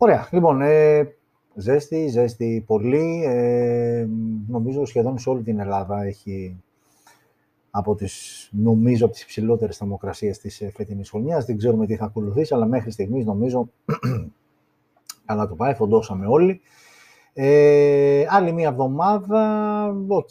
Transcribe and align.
Ωραία. 0.00 0.28
Λοιπόν, 0.32 0.60
ε, 0.60 1.14
ζέστη, 1.54 2.08
ζέστη 2.08 2.64
πολύ. 2.66 3.24
Ε, 3.26 4.06
νομίζω 4.48 4.84
σχεδόν 4.84 5.18
σε 5.18 5.30
όλη 5.30 5.42
την 5.42 5.58
Ελλάδα 5.58 6.02
έχει 6.02 6.60
από 7.70 7.94
τις, 7.94 8.48
νομίζω, 8.52 9.04
από 9.04 9.14
τις 9.14 9.22
υψηλότερες 9.22 9.76
θερμοκρασίες 9.76 10.38
της 10.38 10.60
ε, 10.60 10.70
φετινής 10.74 11.10
χρονιάς. 11.10 11.44
Δεν 11.44 11.56
ξέρουμε 11.56 11.86
τι 11.86 11.96
θα 11.96 12.04
ακολουθήσει, 12.04 12.54
αλλά 12.54 12.66
μέχρι 12.66 12.90
στιγμής 12.90 13.24
νομίζω 13.24 13.70
καλά 15.26 15.48
το 15.48 15.54
πάει, 15.54 15.74
φουντώσαμε 15.74 16.26
όλοι. 16.26 16.60
Ε, 17.32 18.26
άλλη 18.28 18.52
μία 18.52 18.68
εβδομάδα, 18.68 19.86
οκ, 20.08 20.30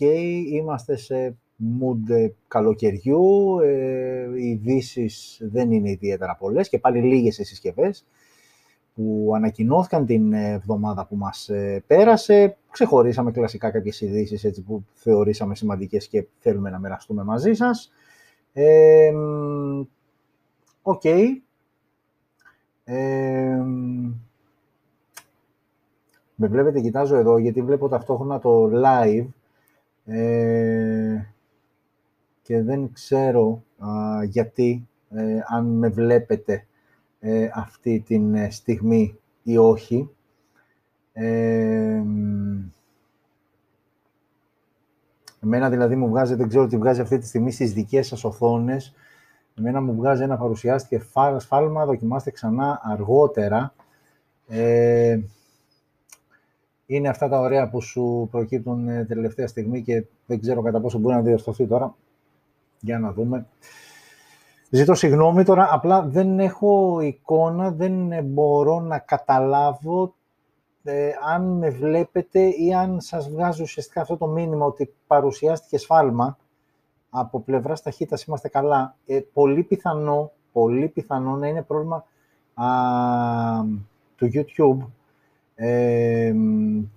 είμαστε 0.51 0.95
σε 0.95 1.37
mood 1.59 2.29
καλοκαιριού, 2.47 3.59
ε, 3.59 4.27
οι 4.35 4.49
ειδήσεις 4.49 5.37
δεν 5.41 5.71
είναι 5.71 5.89
ιδιαίτερα 5.89 6.35
πολλές 6.35 6.69
και 6.69 6.79
πάλι 6.79 7.01
λίγες 7.01 7.37
οι 7.37 7.43
συσκευές 7.43 8.05
που 8.97 9.31
ανακοινώθηκαν 9.35 10.05
την 10.05 10.33
εβδομάδα 10.33 11.05
που 11.05 11.15
μας 11.15 11.49
ε, 11.49 11.83
πέρασε. 11.87 12.57
Ξεχωρίσαμε 12.71 13.31
κλασικά 13.31 13.71
κάποιες 13.71 14.01
ειδήσεις 14.01 14.43
έτσι, 14.43 14.61
που 14.61 14.83
θεωρήσαμε 14.93 15.55
σημαντικές 15.55 16.07
και 16.07 16.25
θέλουμε 16.39 16.69
να 16.69 16.79
μοιραστούμε 16.79 17.23
μαζί 17.23 17.53
σας. 17.53 17.91
Οκ. 20.81 21.03
με 26.35 26.47
βλέπετε, 26.47 26.79
κοιτάζω 26.79 27.15
εδώ, 27.15 27.37
γιατί 27.37 27.61
βλέπω 27.61 27.87
ταυτόχρονα 27.87 28.39
το 28.39 28.71
live 28.73 29.27
ε, 30.05 31.21
και 32.41 32.61
δεν 32.61 32.91
ξέρω 32.93 33.63
γιατί, 34.23 34.87
ε, 35.09 35.39
αν 35.47 35.65
με 35.65 35.89
βλέπετε 35.89 36.66
ε, 37.19 37.49
αυτή 37.53 38.03
την 38.07 38.35
ε, 38.35 38.49
στιγμή 38.49 39.19
ή 39.43 39.57
όχι. 39.57 40.09
Ε, 41.13 42.01
εμένα 45.43 45.69
δηλαδή 45.69 45.95
μου 45.95 46.09
βγάζει, 46.09 46.35
δεν 46.35 46.47
ξέρω 46.47 46.67
τι 46.67 46.77
βγάζει 46.77 47.01
αυτή 47.01 47.17
τη 47.17 47.27
στιγμή 47.27 47.51
στις 47.51 47.73
δικές 47.73 48.07
σας 48.07 48.23
οθόνες, 48.23 48.95
εμένα 49.55 49.81
μου 49.81 49.95
βγάζει 49.95 50.23
ένα 50.23 50.37
παρουσιάστηκε 50.37 51.05
σφάλμα, 51.37 51.85
δοκιμάστε 51.85 52.31
ξανά 52.31 52.81
αργότερα. 52.83 53.73
Ε, 54.47 55.19
είναι 56.85 57.09
αυτά 57.09 57.29
τα 57.29 57.39
ωραία 57.39 57.69
που 57.69 57.81
σου 57.81 58.27
προκύπτουν 58.31 58.87
ε, 58.87 59.05
τελευταία 59.05 59.47
στιγμή 59.47 59.81
και 59.81 60.05
δεν 60.25 60.41
ξέρω 60.41 60.61
κατά 60.61 60.79
πόσο 60.79 60.97
μπορεί 60.97 61.15
να 61.15 61.21
διορθωθεί 61.21 61.67
τώρα. 61.67 61.95
Για 62.79 62.99
να 62.99 63.11
δούμε. 63.11 63.45
Ζητώ 64.69 64.93
συγγνώμη 64.93 65.43
τώρα, 65.43 65.67
απλά 65.71 66.01
δεν 66.01 66.39
έχω 66.39 66.99
εικόνα, 67.01 67.71
δεν 67.71 68.23
μπορώ 68.23 68.79
να 68.79 68.99
καταλάβω 68.99 70.13
ε, 70.83 71.11
αν 71.33 71.57
με 71.57 71.69
βλέπετε 71.69 72.39
ή 72.39 72.73
αν 72.73 73.01
σας 73.01 73.29
βγάζει 73.29 73.61
ουσιαστικά 73.61 74.01
αυτό 74.01 74.17
το 74.17 74.27
μήνυμα 74.27 74.65
ότι 74.65 74.93
παρουσιάστηκε 75.07 75.77
σφάλμα 75.77 76.37
από 77.09 77.39
πλευράς 77.39 77.81
ταχύτητας 77.81 78.23
είμαστε 78.23 78.47
καλά. 78.47 78.95
Ε, 79.05 79.19
πολύ 79.33 79.63
πιθανό, 79.63 80.31
πολύ 80.51 80.87
πιθανό 80.87 81.35
να 81.35 81.47
είναι 81.47 81.61
πρόβλημα 81.61 82.05
α, 82.53 82.65
του 84.15 84.29
YouTube 84.33 84.85
ε, 85.55 86.33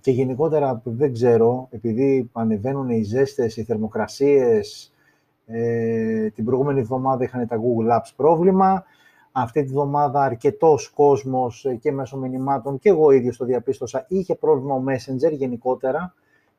και 0.01 0.11
γενικότερα 0.11 0.81
δεν 0.83 1.13
ξέρω, 1.13 1.67
επειδή 1.71 2.29
ανεβαίνουν 2.33 2.89
οι 2.89 3.03
ζέστες, 3.03 3.57
οι 3.57 3.63
θερμοκρασίες, 3.63 4.90
ε, 5.51 6.29
την 6.29 6.45
προηγούμενη 6.45 6.79
εβδομάδα 6.79 7.23
είχαν 7.23 7.47
τα 7.47 7.57
Google 7.57 7.97
Apps 7.97 8.11
πρόβλημα. 8.15 8.83
Αυτή 9.31 9.63
τη 9.63 9.67
βδομάδα 9.67 10.23
αρκετός 10.23 10.89
κόσμος 10.89 11.65
ε, 11.65 11.75
και 11.75 11.91
μέσω 11.91 12.17
μηνυμάτων 12.17 12.79
και 12.79 12.89
εγώ 12.89 13.11
ίδιος 13.11 13.37
το 13.37 13.45
διαπίστωσα 13.45 14.05
είχε 14.07 14.35
πρόβλημα 14.35 14.75
ο 14.75 14.83
Messenger 14.87 15.31
γενικότερα 15.31 16.13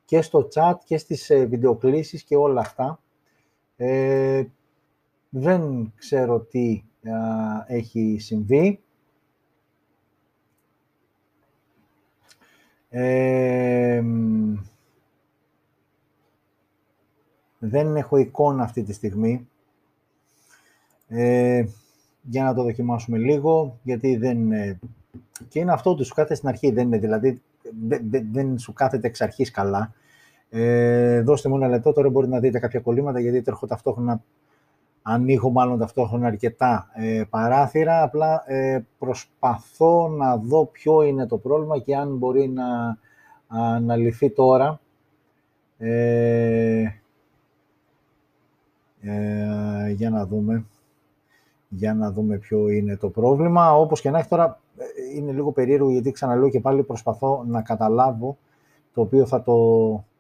και 0.05 0.23
στο 0.23 0.49
chat 0.55 0.75
και 0.85 0.99
στις 0.99 1.31
ε, 1.31 1.45
βιντεοκλήσεις 1.45 2.23
και 2.23 2.37
όλα 2.37 2.61
αυτά. 2.61 3.01
Ε, 3.77 4.45
δεν 5.29 5.93
ξέρω 5.97 6.41
τι 6.41 6.83
έχει 7.67 8.17
συμβεί. 8.21 8.81
Ε, 12.95 13.72
Δεν 17.65 17.97
έχω 17.97 18.17
εικόνα 18.17 18.63
αυτή 18.63 18.83
τη 18.83 18.93
στιγμή. 18.93 19.49
Ε, 21.09 21.65
για 22.23 22.45
να 22.45 22.55
το 22.55 22.63
δοκιμάσουμε 22.63 23.19
λίγο, 23.19 23.79
γιατί 23.83 24.17
δεν... 24.17 24.53
Ε, 24.53 24.79
και 25.49 25.59
είναι 25.59 25.73
αυτό 25.73 25.91
ότι 25.91 26.05
σου 26.05 26.15
κάθεται 26.15 26.35
στην 26.35 26.49
αρχή, 26.49 26.71
δεν 26.71 26.87
είναι, 26.87 26.99
δηλαδή 26.99 27.43
δεν, 27.87 28.27
δεν 28.33 28.59
σου 28.59 28.73
κάθεται 28.73 29.07
εξ 29.07 29.21
αρχής 29.21 29.51
καλά. 29.51 29.93
Ε, 30.51 31.21
δώστε 31.21 31.49
μου 31.49 31.57
ένα 31.57 31.69
λεπτό, 31.69 31.93
τώρα 31.93 32.11
μπορείτε 32.11 32.33
να 32.33 32.41
δείτε 32.41 32.59
κάποια 32.59 32.81
κολλήματα, 32.81 33.21
γιατί 33.21 33.43
τρέχω 33.43 33.67
ταυτόχρονα, 33.67 34.23
ανοίγω 35.03 35.51
μάλλον 35.51 35.79
ταυτόχρονα 35.79 36.27
αρκετά 36.27 36.91
ε, 36.95 37.23
παράθυρα, 37.31 38.03
απλά 38.03 38.43
ε, 38.47 38.85
προσπαθώ 38.99 40.09
να 40.09 40.37
δω 40.37 40.67
ποιο 40.67 41.03
είναι 41.03 41.27
το 41.27 41.39
πρόβλημα 41.39 41.79
και 41.79 41.97
αν 41.97 42.17
μπορεί 42.17 42.49
να 42.49 42.99
αναλυθεί 43.47 44.31
τώρα. 44.31 44.81
Ε, 45.79 47.02
ε, 49.03 49.91
για 49.91 50.11
να 50.11 50.27
δούμε. 50.27 50.65
Για 51.69 51.95
να 51.95 52.13
δούμε 52.13 52.37
ποιο 52.37 52.69
είναι 52.69 52.97
το 52.97 53.09
πρόβλημα. 53.09 53.77
Όπως 53.77 54.01
και 54.01 54.11
να 54.11 54.19
έχει 54.19 54.29
τώρα, 54.29 54.61
ε, 54.77 54.85
είναι 55.17 55.33
λίγο 55.33 55.53
περίεργο 55.53 55.91
γιατί 55.91 56.11
ξαναλέω 56.11 56.51
και 56.51 56.61
πάλι 56.61 56.83
προσπαθώ 56.83 57.45
να 57.47 57.63
καταλάβω 57.63 58.37
το 58.95 59.01
οποίο 59.01 59.27
θα 59.27 59.43
το 59.43 59.57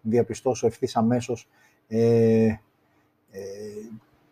διαπιστώσω 0.01 0.67
ευθύς 0.67 0.97
αμέσως 0.97 1.49
ε, 1.89 2.45
ε, 2.45 2.59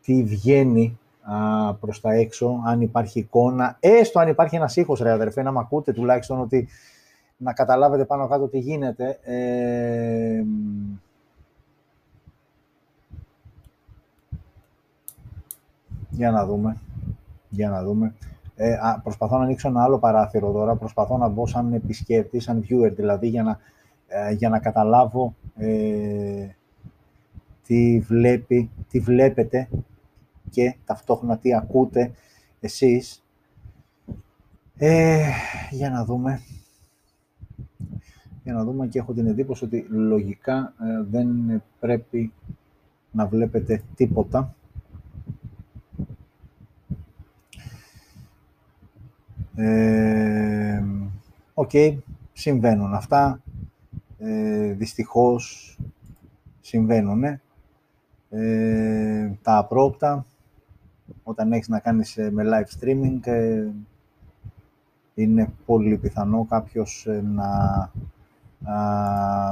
τι 0.02 0.22
βγαίνει 0.24 0.98
α, 1.22 1.74
προς 1.74 2.00
τα 2.00 2.12
έξω, 2.12 2.60
αν 2.66 2.80
υπάρχει 2.80 3.18
εικόνα, 3.18 3.76
έστω 3.80 4.18
αν 4.18 4.28
υπάρχει 4.28 4.56
ένας 4.56 4.76
ήχος, 4.76 5.00
ρε 5.00 5.10
αδερφέ, 5.10 5.42
να 5.42 5.52
μ' 5.52 5.58
ακούτε 5.58 5.92
τουλάχιστον 5.92 6.40
ότι 6.40 6.68
να 7.36 7.52
καταλάβετε 7.52 8.04
πάνω 8.04 8.28
κάτω 8.28 8.48
τι 8.48 8.58
γίνεται. 8.58 9.18
Ε, 9.22 10.44
Για 16.10 16.30
να 16.30 16.46
δούμε. 16.46 16.76
Για 17.48 17.68
να 17.68 17.82
δούμε. 17.82 18.14
Ε, 18.56 18.72
α, 18.72 19.00
προσπαθώ 19.02 19.38
να 19.38 19.44
ανοίξω 19.44 19.68
ένα 19.68 19.82
άλλο 19.82 19.98
παράθυρο 19.98 20.52
τώρα. 20.52 20.76
Προσπαθώ 20.76 21.16
να 21.16 21.28
μπω 21.28 21.46
σαν 21.46 21.72
επισκέπτη, 21.72 22.40
σαν 22.40 22.64
viewer 22.68 22.92
δηλαδή, 22.94 23.28
για 23.28 23.42
να, 23.42 23.58
ε, 24.06 24.32
για 24.32 24.48
να 24.48 24.58
καταλάβω 24.58 25.34
ε, 25.56 26.46
τι, 27.66 28.00
βλέπει, 28.00 28.70
τι 28.88 29.00
βλέπετε 29.00 29.68
και 30.50 30.76
ταυτόχρονα 30.84 31.38
τι 31.38 31.54
ακούτε 31.54 32.12
εσείς. 32.60 33.24
Ε, 34.76 35.28
για 35.70 35.90
να 35.90 36.04
δούμε. 36.04 36.40
Για 38.42 38.52
να 38.52 38.64
δούμε 38.64 38.86
και 38.86 38.98
έχω 38.98 39.12
την 39.12 39.26
εντύπωση 39.26 39.64
ότι 39.64 39.86
λογικά 39.88 40.74
ε, 40.80 41.02
δεν 41.10 41.62
πρέπει 41.80 42.32
να 43.10 43.26
βλέπετε 43.26 43.82
τίποτα. 43.94 44.54
Ε, 49.56 50.82
οκ, 51.54 51.70
συμβαίνουν 52.32 52.94
αυτά. 52.94 53.40
Ε, 54.18 54.72
δυστυχώς 54.72 55.76
συμβαίνουν. 56.60 57.24
Ε, 58.30 59.30
τα 59.42 59.56
απρόπτα, 59.56 60.26
όταν 61.22 61.52
έχεις 61.52 61.68
να 61.68 61.78
κάνεις 61.78 62.16
ε, 62.16 62.30
με 62.30 62.44
live 62.46 62.84
streaming, 62.84 63.26
ε, 63.26 63.66
είναι 65.14 65.52
πολύ 65.66 65.96
πιθανό 65.96 66.46
κάποιος 66.48 67.06
να, 67.34 67.90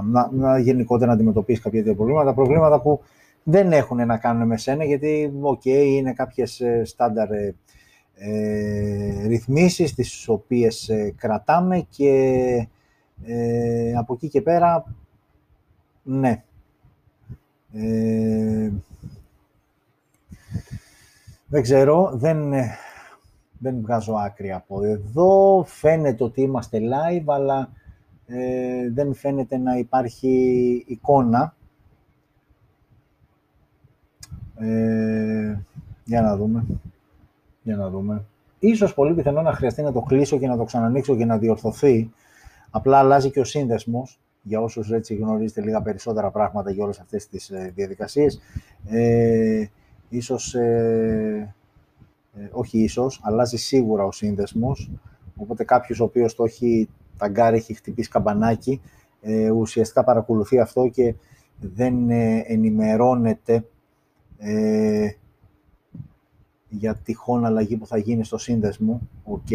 να, 0.03 0.31
να 0.33 0.59
γενικότερα 0.59 1.07
να 1.07 1.13
αντιμετωπίσει 1.13 1.61
κάποια 1.61 1.79
τέτοια 1.79 1.97
προβλήματα. 1.97 2.35
Προβλήματα 2.35 2.81
που 2.81 3.01
δεν 3.45 3.73
έχουν 3.73 4.07
να 4.07 4.17
κάνουν 4.17 4.47
με 4.47 4.57
σένα, 4.57 4.85
γιατί, 4.85 5.33
οκ, 5.41 5.65
είναι 5.65 6.13
κάποιες 6.13 6.63
στάνταρ 6.85 7.29
ε, 8.21 9.27
ρυθμίσεις 9.27 9.95
τις 9.95 10.29
οποίες 10.29 10.89
ε, 10.89 11.15
κρατάμε 11.17 11.87
και 11.91 12.13
ε, 13.25 13.95
από 13.97 14.15
εκεί 14.15 14.29
και 14.29 14.43
πέρα, 14.43 14.95
ναι. 16.03 16.43
Ε, 17.73 18.71
δεν 21.47 21.63
ξέρω, 21.63 22.11
δεν, 22.15 22.53
δεν 23.59 23.81
βγάζω 23.81 24.15
άκρη 24.15 24.53
από 24.53 24.85
εδώ. 24.85 25.65
Φαίνεται 25.67 26.25
ότι 26.25 26.43
είμαστε 26.43 26.79
live, 26.79 27.25
αλλά 27.27 27.73
δεν 28.93 29.15
φαίνεται 29.15 29.57
να 29.57 29.77
υπάρχει 29.79 30.85
εικόνα. 30.87 31.55
για 36.05 36.23
να 36.23 36.37
δούμε. 36.37 36.67
Για 37.69 37.77
να 37.77 37.91
δούμε. 37.91 38.25
ίσως 38.59 38.95
πολύ 38.95 39.15
πιθανό 39.15 39.43
να 39.43 39.53
χρειαστεί 39.53 39.83
να 39.83 39.93
το 39.93 40.01
κλείσω 40.01 40.39
και 40.39 40.47
να 40.47 40.57
το 40.57 40.65
ξανανοίξω 40.65 41.17
και 41.17 41.25
να 41.25 41.39
διορθωθεί. 41.39 42.11
Απλά 42.71 42.99
αλλάζει 42.99 43.31
και 43.31 43.41
ο 43.41 43.45
σύνδεσμος, 43.45 44.21
για 44.43 44.61
όσους 44.61 44.91
έτσι 44.91 45.15
γνωρίζετε 45.15 45.61
λίγα 45.61 45.83
περισσότερα 45.83 46.31
πράγματα 46.31 46.71
για 46.71 46.85
όλες 46.85 46.99
αυτές 47.01 47.29
τις 47.29 47.51
ε, 47.51 47.73
διαδικασίες. 47.75 48.41
Ε, 48.87 49.67
ίσως, 50.09 50.55
ε, 50.55 51.55
ε, 52.37 52.49
όχι 52.51 52.79
ίσως, 52.79 53.21
αλλάζει 53.23 53.57
σίγουρα 53.57 54.05
ο 54.05 54.13
σύνδεσμος, 54.13 54.91
οπότε 55.37 55.65
κάποιος 55.65 56.01
ο 56.01 56.05
οποίος 56.05 56.35
το 56.35 56.45
έχει 56.45 56.89
ταγκάρει, 57.19 57.57
έχει 57.57 57.75
χτυπήσει 57.75 58.11
καμπανάκι, 58.11 58.81
ε, 59.21 59.51
ουσιαστικά 59.51 60.05
παρακολουθεί 60.05 60.61
αυτό 60.61 60.89
και 60.89 61.15
δεν 61.61 62.11
ε, 62.11 62.43
ενημερώνεται 62.47 63.65
ε, 64.39 65.09
για 66.69 66.95
τυχόν 66.95 67.45
αλλαγή 67.45 67.77
που 67.77 67.87
θα 67.87 67.99
γίνει 67.99 68.25
στο 68.25 68.39
σύνδεσμο. 68.39 69.01
Οκ. 69.25 69.51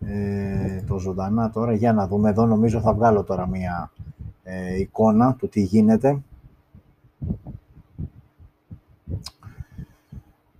Ε, 0.00 0.82
το 0.86 0.98
ζωντανά 0.98 1.50
τώρα, 1.50 1.72
για 1.74 1.92
να 1.92 2.06
δούμε 2.08 2.30
εδώ, 2.30 2.46
νομίζω 2.46 2.80
θα 2.80 2.94
βγάλω 2.94 3.24
τώρα 3.24 3.46
μία 3.46 3.92
ε, 4.42 4.78
εικόνα 4.78 5.34
του 5.34 5.48
τι 5.48 5.62
γίνεται. 5.62 6.22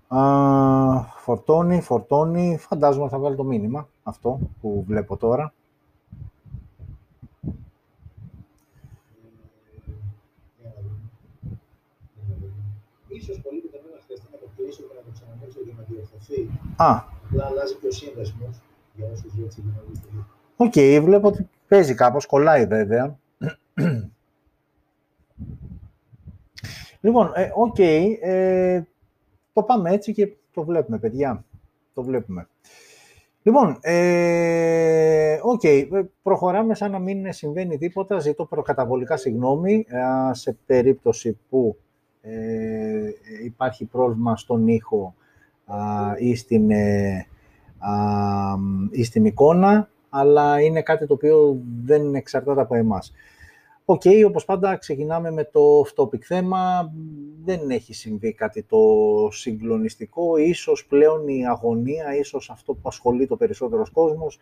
Α, 0.08 1.02
φορτώνει, 1.02 1.80
φορτώνει, 1.80 2.56
φαντάζομαι 2.58 3.08
θα 3.08 3.18
βγάλει 3.18 3.36
το 3.36 3.44
μήνυμα 3.44 3.88
αυτό 4.02 4.40
που 4.60 4.84
βλέπω 4.86 5.16
τώρα. 5.16 5.52
Ίσως 13.08 13.40
πολύ 13.40 13.60
πιθανό 13.60 13.88
να 13.94 14.00
χρειαστεί 14.04 14.28
να 14.32 14.38
το 14.38 14.48
κλείσω 14.56 14.82
και 15.54 15.58
να 15.58 15.60
το 15.60 15.60
ξανανοίξω 15.60 15.60
για 15.64 15.74
να 15.76 15.84
διορθωθεί. 15.88 16.50
Α. 16.76 17.04
Απλά 17.30 17.46
αλλάζει 17.46 17.74
και 17.74 17.86
ο 17.86 17.90
σύνδεσμος 17.90 18.60
για 18.94 19.06
όσους 19.12 19.32
έτσι 19.44 19.60
γνωρίζετε. 19.60 20.08
OK, 20.56 20.72
okay, 20.74 21.00
βλέπω 21.04 21.28
ότι 21.28 21.48
παίζει 21.68 21.94
κάπως, 21.94 22.26
κολλάει 22.26 22.66
βέβαια. 22.66 23.18
λοιπόν, 27.00 27.32
ε, 27.34 27.50
OK, 27.54 27.74
okay, 27.78 28.16
ε, 28.20 28.82
το 29.52 29.62
πάμε 29.62 29.90
έτσι 29.90 30.12
και 30.12 30.36
το 30.52 30.64
βλέπουμε, 30.64 30.98
παιδιά. 30.98 31.44
Το 31.94 32.02
βλέπουμε. 32.02 32.48
Λοιπόν, 33.42 33.78
ε, 33.80 35.38
okay, 35.56 36.04
προχωράμε 36.22 36.74
σαν 36.74 36.90
να 36.90 36.98
μην 36.98 37.32
συμβαίνει 37.32 37.78
τίποτα. 37.78 38.18
Ζητώ 38.18 38.44
προκαταβολικά 38.44 39.16
συγγνώμη 39.16 39.86
σε 40.30 40.56
περίπτωση 40.66 41.38
που 41.48 41.76
ε, 42.20 43.10
υπάρχει 43.44 43.84
πρόβλημα 43.84 44.36
στον 44.36 44.68
ήχο 44.68 45.14
ή, 46.18 46.34
στην, 46.34 46.70
ε, 46.70 47.26
ή 48.90 49.04
στην 49.04 49.24
εικόνα, 49.24 49.90
αλλά 50.08 50.60
είναι 50.60 50.82
κάτι 50.82 51.06
το 51.06 51.14
οποίο 51.14 51.60
δεν 51.84 52.14
εξαρτάται 52.14 52.60
από 52.60 52.74
εμάς. 52.74 53.12
OK, 53.84 54.02
okay, 54.04 54.22
όπως 54.26 54.44
πάντα 54.44 54.76
ξεκινάμε 54.76 55.30
με 55.30 55.44
το 55.44 55.80
off-topic 55.80 56.20
θέμα. 56.20 56.92
Δεν 57.44 57.70
έχει 57.70 57.94
συμβεί 57.94 58.32
κάτι 58.32 58.62
το 58.62 58.78
συγκλονιστικό. 59.30 60.36
Ίσως 60.36 60.86
πλέον 60.86 61.28
η 61.28 61.46
αγωνία, 61.46 62.16
ίσως 62.18 62.50
αυτό 62.50 62.72
που 62.72 62.88
ασχολείται 62.88 63.26
ο 63.26 63.36
περισσότερος 63.36 63.90
κόσμος, 63.90 64.38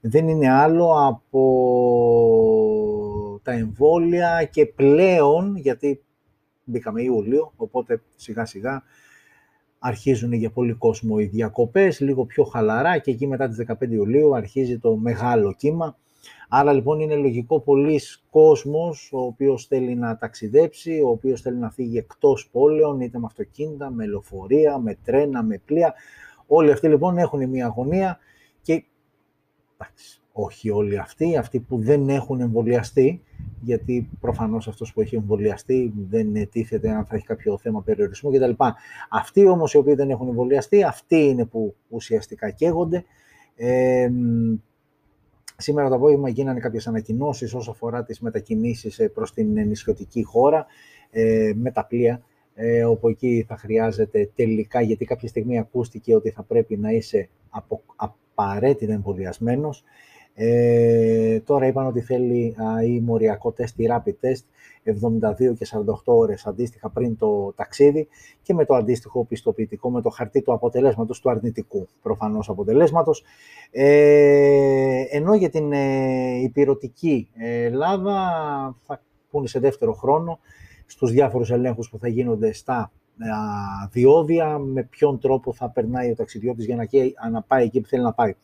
δεν 0.00 0.28
είναι 0.28 0.50
άλλο 0.50 1.06
από 1.08 1.40
τα 3.42 3.52
εμβόλια 3.52 4.44
και 4.44 4.66
πλέον, 4.66 5.56
γιατί 5.56 6.02
μπήκαμε 6.64 7.02
Ιούλιο, 7.02 7.52
οπότε 7.56 8.02
σιγά 8.14 8.44
σιγά 8.44 8.82
αρχίζουν 9.82 10.32
για 10.32 10.50
πολύ 10.50 10.72
κόσμο 10.72 11.16
οι 11.18 11.24
διακοπές, 11.24 12.00
λίγο 12.00 12.24
πιο 12.24 12.44
χαλαρά 12.44 12.98
και 12.98 13.10
εκεί 13.10 13.26
μετά 13.26 13.48
τις 13.48 13.64
15 13.68 13.90
Ιουλίου 13.90 14.34
αρχίζει 14.34 14.78
το 14.78 14.96
μεγάλο 14.96 15.52
κύμα. 15.52 15.96
Άρα 16.48 16.72
λοιπόν 16.72 17.00
είναι 17.00 17.14
λογικό 17.14 17.60
πολλοί 17.60 18.00
κόσμος 18.30 19.10
ο 19.12 19.20
οποίος 19.20 19.66
θέλει 19.66 19.94
να 19.94 20.16
ταξιδέψει, 20.16 21.00
ο 21.00 21.08
οποίος 21.08 21.40
θέλει 21.40 21.56
να 21.56 21.70
φύγει 21.70 21.98
εκτός 21.98 22.48
πόλεων, 22.52 23.00
είτε 23.00 23.18
με 23.18 23.26
αυτοκίνητα, 23.26 23.90
με 23.90 24.06
λεωφορεία, 24.06 24.78
με 24.78 24.98
τρένα, 25.04 25.42
με 25.42 25.60
πλοία. 25.64 25.94
Όλοι 26.46 26.70
αυτοί 26.70 26.88
λοιπόν 26.88 27.18
έχουν 27.18 27.48
μια 27.48 27.66
αγωνία 27.66 28.18
και 28.62 28.84
εντάξει, 29.76 30.19
όχι 30.32 30.70
όλοι 30.70 30.98
αυτοί, 30.98 31.36
αυτοί 31.36 31.60
που 31.60 31.78
δεν 31.78 32.08
έχουν 32.08 32.40
εμβολιαστεί, 32.40 33.22
γιατί 33.60 34.08
προφανώς 34.20 34.68
αυτός 34.68 34.92
που 34.92 35.00
έχει 35.00 35.16
εμβολιαστεί 35.16 35.92
δεν 36.08 36.48
τίθεται 36.50 36.90
αν 36.90 37.04
θα 37.04 37.16
έχει 37.16 37.26
κάποιο 37.26 37.58
θέμα 37.58 37.82
περιορισμού 37.82 38.30
κτλ. 38.30 38.52
Αυτοί 39.10 39.46
όμως 39.46 39.72
οι 39.72 39.76
οποίοι 39.76 39.94
δεν 39.94 40.10
έχουν 40.10 40.28
εμβολιαστεί, 40.28 40.82
αυτοί 40.82 41.16
είναι 41.16 41.44
που 41.44 41.74
ουσιαστικά 41.88 42.50
καίγονται. 42.50 43.04
Ε, 43.56 44.10
Σήμερα 45.60 45.88
το 45.88 45.94
απόγευμα 45.94 46.28
γίνανε 46.28 46.60
κάποιες 46.60 46.86
ανακοινώσεις 46.86 47.54
όσο 47.54 47.70
αφορά 47.70 48.04
τις 48.04 48.20
μετακινήσεις 48.20 48.98
ε, 48.98 49.08
προς 49.08 49.32
την 49.32 49.66
νησιωτική 49.66 50.22
χώρα 50.22 50.66
ε, 51.10 51.52
με 51.56 51.70
τα 51.70 51.86
πλοία, 51.86 52.22
ε, 52.54 52.84
όπου 52.84 53.08
εκεί 53.08 53.44
θα 53.48 53.56
χρειάζεται 53.56 54.30
τελικά, 54.34 54.80
γιατί 54.80 55.04
κάποια 55.04 55.28
στιγμή 55.28 55.58
ακούστηκε 55.58 56.14
ότι 56.14 56.30
θα 56.30 56.42
πρέπει 56.42 56.76
να 56.76 56.90
είσαι 56.90 57.28
απο, 57.50 57.82
απαραίτητα 57.96 58.92
εμβολιασμένος, 58.92 59.84
ε, 60.42 61.40
τώρα 61.40 61.66
είπαν 61.66 61.86
ότι 61.86 62.00
θέλει 62.00 62.56
α, 62.58 62.82
ή 62.82 63.00
μοριακό 63.00 63.52
τεστ 63.52 63.78
ή 63.78 63.88
rapid 63.90 64.26
test 64.26 64.44
72 64.84 65.54
και 65.58 65.66
48 65.70 65.94
ώρες 66.04 66.46
αντίστοιχα 66.46 66.88
πριν 66.90 67.16
το 67.16 67.52
ταξίδι 67.56 68.08
και 68.42 68.54
με 68.54 68.64
το 68.64 68.74
αντίστοιχο 68.74 69.24
πιστοποιητικό 69.24 69.90
με 69.90 70.02
το 70.02 70.08
χαρτί 70.08 70.42
του 70.42 70.52
αποτελέσματος, 70.52 71.20
του 71.20 71.30
αρνητικού 71.30 71.88
προφανώς 72.02 72.48
αποτελέσματος. 72.48 73.24
Ε, 73.70 75.04
ενώ 75.10 75.34
για 75.34 75.50
την 75.50 75.72
ε, 75.72 76.40
υπηρετική 76.42 77.28
Ελλάδα 77.38 78.14
θα 78.82 79.02
πούνε 79.30 79.46
σε 79.46 79.58
δεύτερο 79.58 79.92
χρόνο 79.92 80.38
στους 80.86 81.10
διάφορους 81.10 81.50
ελέγχους 81.50 81.90
που 81.90 81.98
θα 81.98 82.08
γίνονται 82.08 82.52
στα 82.52 82.92
διόδια, 83.90 84.58
με 84.58 84.82
ποιον 84.82 85.18
τρόπο 85.18 85.52
θα 85.52 85.70
περνάει 85.70 86.10
ο 86.10 86.14
ταξιδιώτης 86.14 86.64
για 86.64 86.76
να, 86.76 87.30
να 87.30 87.42
πάει 87.42 87.64
εκεί 87.64 87.80
που 87.80 87.88
θέλει 87.88 88.02
να 88.02 88.12
πάει. 88.12 88.34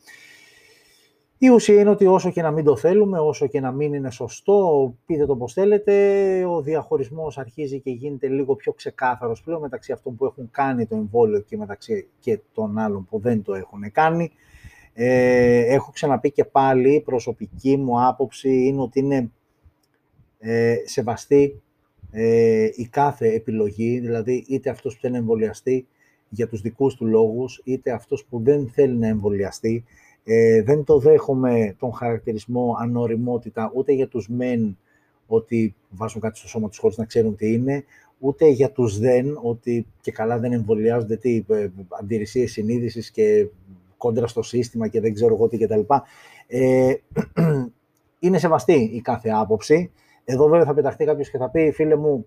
Η 1.39 1.49
ουσία 1.49 1.81
είναι 1.81 1.89
ότι 1.89 2.05
όσο 2.05 2.31
και 2.31 2.41
να 2.41 2.51
μην 2.51 2.63
το 2.63 2.75
θέλουμε, 2.75 3.19
όσο 3.19 3.47
και 3.47 3.59
να 3.59 3.71
μην 3.71 3.93
είναι 3.93 4.11
σωστό, 4.11 4.93
πείτε 5.05 5.25
το 5.25 5.35
πώς 5.35 5.53
θέλετε, 5.53 5.93
ο 6.45 6.61
διαχωρισμός 6.61 7.37
αρχίζει 7.37 7.79
και 7.79 7.91
γίνεται 7.91 8.27
λίγο 8.27 8.55
πιο 8.55 8.73
ξεκάθαρος 8.73 9.41
πλέον 9.43 9.61
μεταξύ 9.61 9.91
αυτών 9.91 10.15
που 10.15 10.25
έχουν 10.25 10.49
κάνει 10.51 10.85
το 10.85 10.95
εμβόλιο 10.95 11.39
και 11.39 11.57
μεταξύ 11.57 12.07
και 12.19 12.39
των 12.53 12.77
άλλων 12.77 13.05
που 13.05 13.19
δεν 13.19 13.41
το 13.43 13.53
έχουν 13.53 13.91
κάνει. 13.91 14.31
Ε, 14.93 15.73
έχω 15.73 15.91
ξαναπεί 15.91 16.31
και 16.31 16.45
πάλι, 16.45 16.93
η 16.93 17.01
προσωπική 17.01 17.77
μου 17.77 18.05
άποψη 18.05 18.65
είναι 18.65 18.81
ότι 18.81 18.99
είναι 18.99 19.31
ε, 20.39 20.75
σεβαστή 20.85 21.61
ε, 22.11 22.69
η 22.75 22.87
κάθε 22.87 23.33
επιλογή, 23.33 23.99
δηλαδή 23.99 24.45
είτε 24.47 24.69
αυτός 24.69 24.93
που 24.93 25.01
θέλει 25.01 25.13
να 25.13 25.19
εμβολιαστεί 25.19 25.87
για 26.29 26.47
τους 26.47 26.61
δικούς 26.61 26.95
του 26.95 27.05
λόγους, 27.05 27.61
είτε 27.63 27.91
αυτός 27.91 28.25
που 28.25 28.39
δεν 28.43 28.67
θέλει 28.67 28.97
να 28.97 29.07
εμβολιαστεί, 29.07 29.83
ε, 30.29 30.61
δεν 30.61 30.83
το 30.83 30.99
δέχομαι 30.99 31.75
τον 31.79 31.93
χαρακτηρισμό 31.93 32.75
ανοριμότητα 32.79 33.71
ούτε 33.75 33.91
για 33.91 34.07
τους 34.07 34.29
μεν 34.29 34.77
ότι 35.27 35.75
βάζουν 35.89 36.21
κάτι 36.21 36.37
στο 36.37 36.47
σώμα 36.47 36.69
τους 36.69 36.77
χωρίς 36.77 36.97
να 36.97 37.05
ξέρουν 37.05 37.35
τι 37.35 37.53
είναι, 37.53 37.83
ούτε 38.19 38.47
για 38.47 38.71
τους 38.71 38.99
δεν, 38.99 39.39
ότι 39.41 39.85
και 40.01 40.11
καλά 40.11 40.39
δεν 40.39 40.53
εμβολιάζονται 40.53 41.17
τι 41.17 41.43
ε, 41.49 41.67
αντιρρησίες 41.99 42.51
συνείδησης 42.51 43.11
και 43.11 43.47
κόντρα 43.97 44.27
στο 44.27 44.41
σύστημα 44.41 44.87
και 44.87 45.01
δεν 45.01 45.13
ξέρω 45.13 45.33
εγώ 45.33 45.47
τι 45.47 45.57
κτλ. 45.57 45.81
Ε, 46.47 46.93
είναι 48.19 48.37
σεβαστή 48.37 48.89
η 48.93 49.01
κάθε 49.01 49.29
άποψη. 49.29 49.91
Εδώ 50.23 50.47
βέβαια 50.47 50.65
θα 50.65 50.73
πεταχτεί 50.73 51.05
κάποιος 51.05 51.29
και 51.29 51.37
θα 51.37 51.49
πει, 51.49 51.71
φίλε 51.71 51.95
μου, 51.95 52.25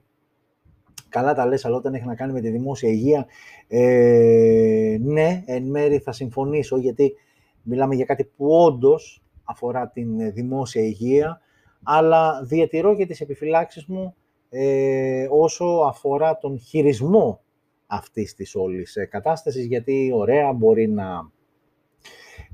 καλά 1.09 1.35
τα 1.35 1.47
λες, 1.47 1.65
αλλά 1.65 1.77
όταν 1.77 1.95
έχει 1.95 2.07
να 2.07 2.15
κάνει 2.15 2.33
με 2.33 2.41
τη 2.41 2.51
δημόσια 2.51 2.89
υγεία, 2.89 3.27
ε, 3.69 4.97
ναι, 5.01 5.43
εν 5.47 5.63
μέρη 5.63 5.99
θα 5.99 6.13
συμφωνήσω, 6.13 6.77
γιατί 6.77 7.15
Μιλάμε 7.63 7.95
για 7.95 8.05
κάτι 8.05 8.25
που 8.25 8.47
όντως 8.51 9.23
αφορά 9.45 9.89
την 9.89 10.21
ε, 10.21 10.31
δημόσια 10.31 10.83
υγεία, 10.83 11.41
αλλά 11.83 12.43
διατηρώ 12.45 12.97
και 12.97 13.07
τις 13.07 13.21
επιφυλάξεις 13.21 13.85
μου 13.87 14.15
ε, 14.51 15.27
όσο 15.31 15.65
αφορά 15.65 16.39
τον 16.39 16.59
χειρισμό 16.59 17.41
αυτής 17.87 18.35
της 18.35 18.55
όλης 18.55 18.97
ε, 18.97 19.05
κατάστασης, 19.05 19.67
γιατί 19.67 20.11
ωραία 20.15 20.53
μπορεί 20.53 20.89
να 20.89 21.31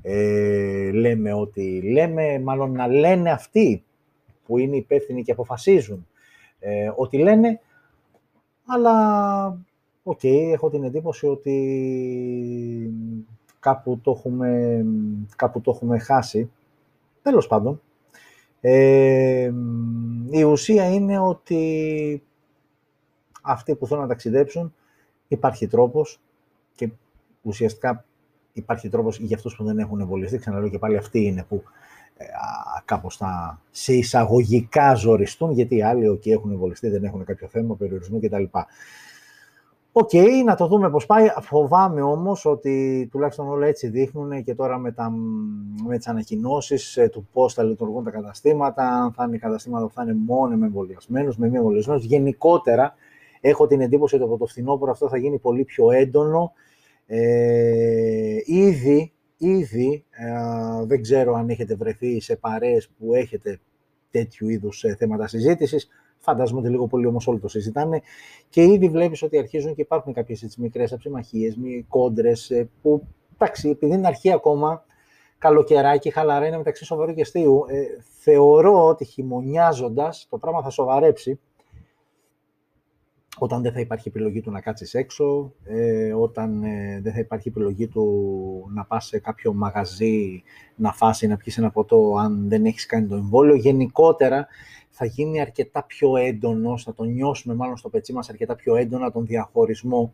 ε, 0.01 0.91
λέμε 0.91 1.33
ότι 1.33 1.81
λέμε, 1.81 2.39
μάλλον 2.39 2.71
να 2.71 2.87
λένε 2.87 3.31
αυτοί 3.31 3.83
που 4.45 4.57
είναι 4.57 4.75
υπεύθυνοι 4.75 5.23
και 5.23 5.31
αποφασίζουν 5.31 6.07
ε, 6.59 6.91
ότι 6.95 7.17
λένε, 7.17 7.59
αλλά 8.65 9.59
οκ, 10.03 10.23
έχω 10.23 10.69
την 10.69 10.83
εντύπωση 10.83 11.27
ότι 11.27 11.53
κάπου 13.59 13.99
το 14.03 14.11
έχουμε, 14.11 14.83
κάπου 15.35 15.61
το 15.61 15.71
έχουμε 15.71 15.99
χάσει. 15.99 16.51
Τέλος 17.21 17.47
πάντων, 17.47 17.81
ε, 18.61 19.51
η 20.29 20.43
ουσία 20.43 20.93
είναι 20.93 21.19
ότι 21.19 22.23
αυτοί 23.41 23.75
που 23.75 23.87
θέλουν 23.87 24.01
να 24.01 24.09
ταξιδέψουν, 24.09 24.73
υπάρχει 25.27 25.67
τρόπος, 25.67 26.19
και 26.75 26.89
ουσιαστικά 27.41 28.05
υπάρχει 28.53 28.89
τρόπος 28.89 29.19
για 29.19 29.35
αυτούς 29.35 29.55
που 29.55 29.63
δεν 29.63 29.79
έχουν 29.79 29.99
εμβολιαστεί, 29.99 30.37
ξαναλέω 30.37 30.69
και 30.69 30.79
πάλι 30.79 30.97
αυτοί 30.97 31.25
είναι 31.25 31.45
που 31.49 31.63
ε, 32.17 32.25
κάπως 32.85 33.17
θα 33.17 33.61
σε 33.71 33.93
εισαγωγικά 33.93 34.93
ζοριστούν, 34.93 35.51
γιατί 35.51 35.75
οι 35.75 35.83
άλλοι 35.83 36.09
okay, 36.09 36.29
έχουν 36.29 36.51
εμβολιαστεί, 36.51 36.89
δεν 36.89 37.03
έχουν 37.03 37.25
κάποιο 37.25 37.47
θέμα 37.47 37.75
περιορισμού 37.75 38.19
κτλ. 38.19 38.43
Οκέι, 39.99 40.09
okay, 40.13 40.43
να 40.45 40.55
το 40.55 40.67
δούμε 40.67 40.89
πώς 40.89 41.05
πάει. 41.05 41.27
Φοβάμαι 41.41 42.01
όμως 42.01 42.45
ότι 42.45 43.07
τουλάχιστον 43.11 43.49
όλα 43.49 43.67
έτσι 43.67 43.87
δείχνουν 43.87 44.43
και 44.43 44.55
τώρα 44.55 44.77
με, 44.77 44.91
τα, 44.91 45.11
με 45.87 45.97
τις 45.97 46.07
ανακοινώσεις 46.07 46.97
ε, 46.97 47.09
του 47.09 47.27
πώς 47.33 47.53
θα 47.53 47.63
λειτουργούν 47.63 48.03
τα 48.03 48.11
καταστήματα, 48.11 48.83
αν 48.83 49.11
θα 49.11 49.23
είναι 49.23 49.37
καταστήματα 49.37 49.85
που 49.85 49.93
θα 49.93 50.03
είναι 50.03 50.13
μόνο 50.25 50.55
με 50.55 50.65
εμβολιασμένους, 50.65 51.37
με 51.37 51.49
μη 51.49 51.57
εμβολιασμένους. 51.57 52.03
Γενικότερα, 52.03 52.93
έχω 53.41 53.67
την 53.67 53.81
εντύπωση 53.81 54.15
ότι 54.15 54.23
από 54.23 54.37
το 54.37 54.45
φθινόπωρο 54.45 54.91
αυτό 54.91 55.09
θα 55.09 55.17
γίνει 55.17 55.39
πολύ 55.39 55.63
πιο 55.63 55.91
έντονο. 55.91 56.51
Ε, 57.05 58.37
ήδη, 58.45 59.13
ήδη 59.37 60.05
ε, 60.09 60.85
δεν 60.85 61.01
ξέρω 61.01 61.33
αν 61.33 61.49
έχετε 61.49 61.75
βρεθεί 61.75 62.21
σε 62.21 62.35
παρέες 62.35 62.89
που 62.99 63.13
έχετε 63.13 63.59
τέτοιου 64.11 64.49
είδους 64.49 64.83
ε, 64.83 64.95
θέματα 64.95 65.27
συζήτησης, 65.27 65.87
φαντάζομαι 66.19 66.59
ότι 66.59 66.69
λίγο 66.69 66.87
πολύ 66.87 67.05
όμως 67.05 67.27
όλοι 67.27 67.39
το 67.39 67.47
συζητάνε. 67.47 68.01
Και 68.49 68.63
ήδη 68.63 68.89
βλέπεις 68.89 69.21
ότι 69.21 69.37
αρχίζουν 69.37 69.75
και 69.75 69.81
υπάρχουν 69.81 70.13
κάποιες 70.13 70.43
έτσι, 70.43 70.61
μικρές 70.61 70.93
αψημαχίες, 70.93 71.57
κόντρες 71.87 72.49
ε, 72.49 72.69
που, 72.81 73.07
εντάξει, 73.33 73.69
επειδή 73.69 73.93
είναι 73.93 74.07
αρχή 74.07 74.31
ακόμα, 74.31 74.85
καλοκαιράκι, 75.37 76.09
χαλαρά 76.09 76.47
είναι 76.47 76.57
μεταξύ 76.57 76.85
σοβαρού 76.85 77.13
και 77.13 77.21
αστείου, 77.21 77.65
ε, 77.67 77.83
θεωρώ 78.19 78.87
ότι 78.87 79.05
χειμωνιάζοντας 79.05 80.27
το 80.29 80.37
πράγμα 80.37 80.61
θα 80.61 80.69
σοβαρέψει 80.69 81.39
όταν 83.39 83.61
δεν 83.61 83.71
θα 83.71 83.79
υπάρχει 83.79 84.07
επιλογή 84.07 84.41
του 84.41 84.51
να 84.51 84.61
κάτσεις 84.61 84.93
έξω, 84.93 85.53
ε, 85.63 86.13
όταν 86.13 86.63
ε, 86.63 86.99
δεν 87.03 87.13
θα 87.13 87.19
υπάρχει 87.19 87.47
επιλογή 87.47 87.87
του 87.87 88.71
να 88.73 88.85
πας 88.85 89.05
σε 89.05 89.19
κάποιο 89.19 89.53
μαγαζί 89.53 90.43
να 90.75 90.93
φας 90.93 91.21
ή 91.21 91.27
να 91.27 91.37
πιεις 91.37 91.57
ένα 91.57 91.71
ποτό 91.71 92.15
αν 92.19 92.49
δεν 92.49 92.65
έχεις 92.65 92.85
κάνει 92.85 93.07
το 93.07 93.15
εμβόλιο. 93.15 93.55
Γενικότερα 93.55 94.47
θα 94.89 95.05
γίνει 95.05 95.41
αρκετά 95.41 95.83
πιο 95.83 96.17
έντονο, 96.17 96.77
θα 96.77 96.93
το 96.93 97.03
νιώσουμε 97.03 97.53
μάλλον 97.55 97.77
στο 97.77 97.89
πετσί 97.89 98.13
μας 98.13 98.29
αρκετά 98.29 98.55
πιο 98.55 98.75
έντονα 98.75 99.11
τον 99.11 99.25
διαχωρισμό 99.25 100.13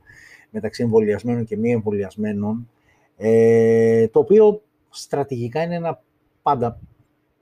μεταξύ 0.50 0.84
εμβολιασμένων 0.84 1.46
και 1.46 1.58
μη 1.58 1.72
εμβολιασμένων, 1.72 2.70
ε, 3.18 4.08
το 4.08 4.20
οποίο 4.20 4.62
στρατηγικά 4.89 5.63
είναι 5.63 5.75
ένα 5.75 6.01
πάντα 6.42 6.80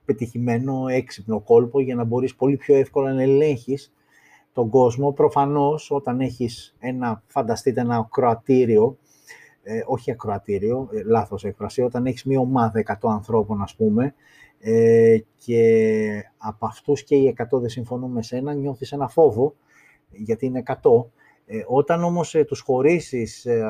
πετυχημένο 0.04 0.88
έξυπνο 0.88 1.40
κόλπο 1.40 1.80
για 1.80 1.94
να 1.94 2.04
μπορείς 2.04 2.34
πολύ 2.34 2.56
πιο 2.56 2.74
εύκολα 2.74 3.12
να 3.12 3.22
ελέγχεις 3.22 3.92
τον 4.52 4.68
κόσμο. 4.68 5.12
Προφανώς, 5.12 5.90
όταν 5.90 6.20
έχεις 6.20 6.74
ένα, 6.78 7.22
φανταστείτε 7.26 7.80
ένα 7.80 7.96
ακροατήριο, 7.96 8.98
ε, 9.62 9.82
όχι 9.86 10.10
ακροατήριο, 10.10 10.88
ε, 10.92 11.02
λάθος 11.02 11.44
έκφραση, 11.44 11.82
όταν 11.82 12.06
έχεις 12.06 12.24
μία 12.24 12.40
ομάδα 12.40 12.78
100 12.78 13.10
ανθρώπων, 13.10 13.62
ας 13.62 13.74
πούμε, 13.74 14.14
ε, 14.58 15.18
και 15.36 16.24
από 16.36 16.66
αυτούς 16.66 17.04
και 17.04 17.14
οι 17.14 17.26
100 17.26 17.60
δεν 17.60 17.68
συμφωνούν 17.68 18.10
με 18.10 18.22
σένα, 18.22 18.54
νιώθεις 18.54 18.92
ένα 18.92 19.08
φόβο, 19.08 19.54
γιατί 20.10 20.46
είναι 20.46 20.58
100. 20.58 21.10
Ε, 21.46 21.64
όταν 21.66 22.04
όμως 22.04 22.34
ε, 22.34 22.44
τους 22.44 22.60
χωρίσεις 22.60 23.46
ε, 23.46 23.64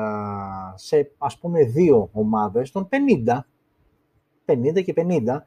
σε, 0.75 1.11
ας 1.17 1.37
πούμε, 1.37 1.63
δύο 1.63 2.09
ομάδες, 2.13 2.71
των 2.71 2.89
50, 3.25 3.45
50 4.45 4.83
και 4.83 4.93
50, 4.97 5.43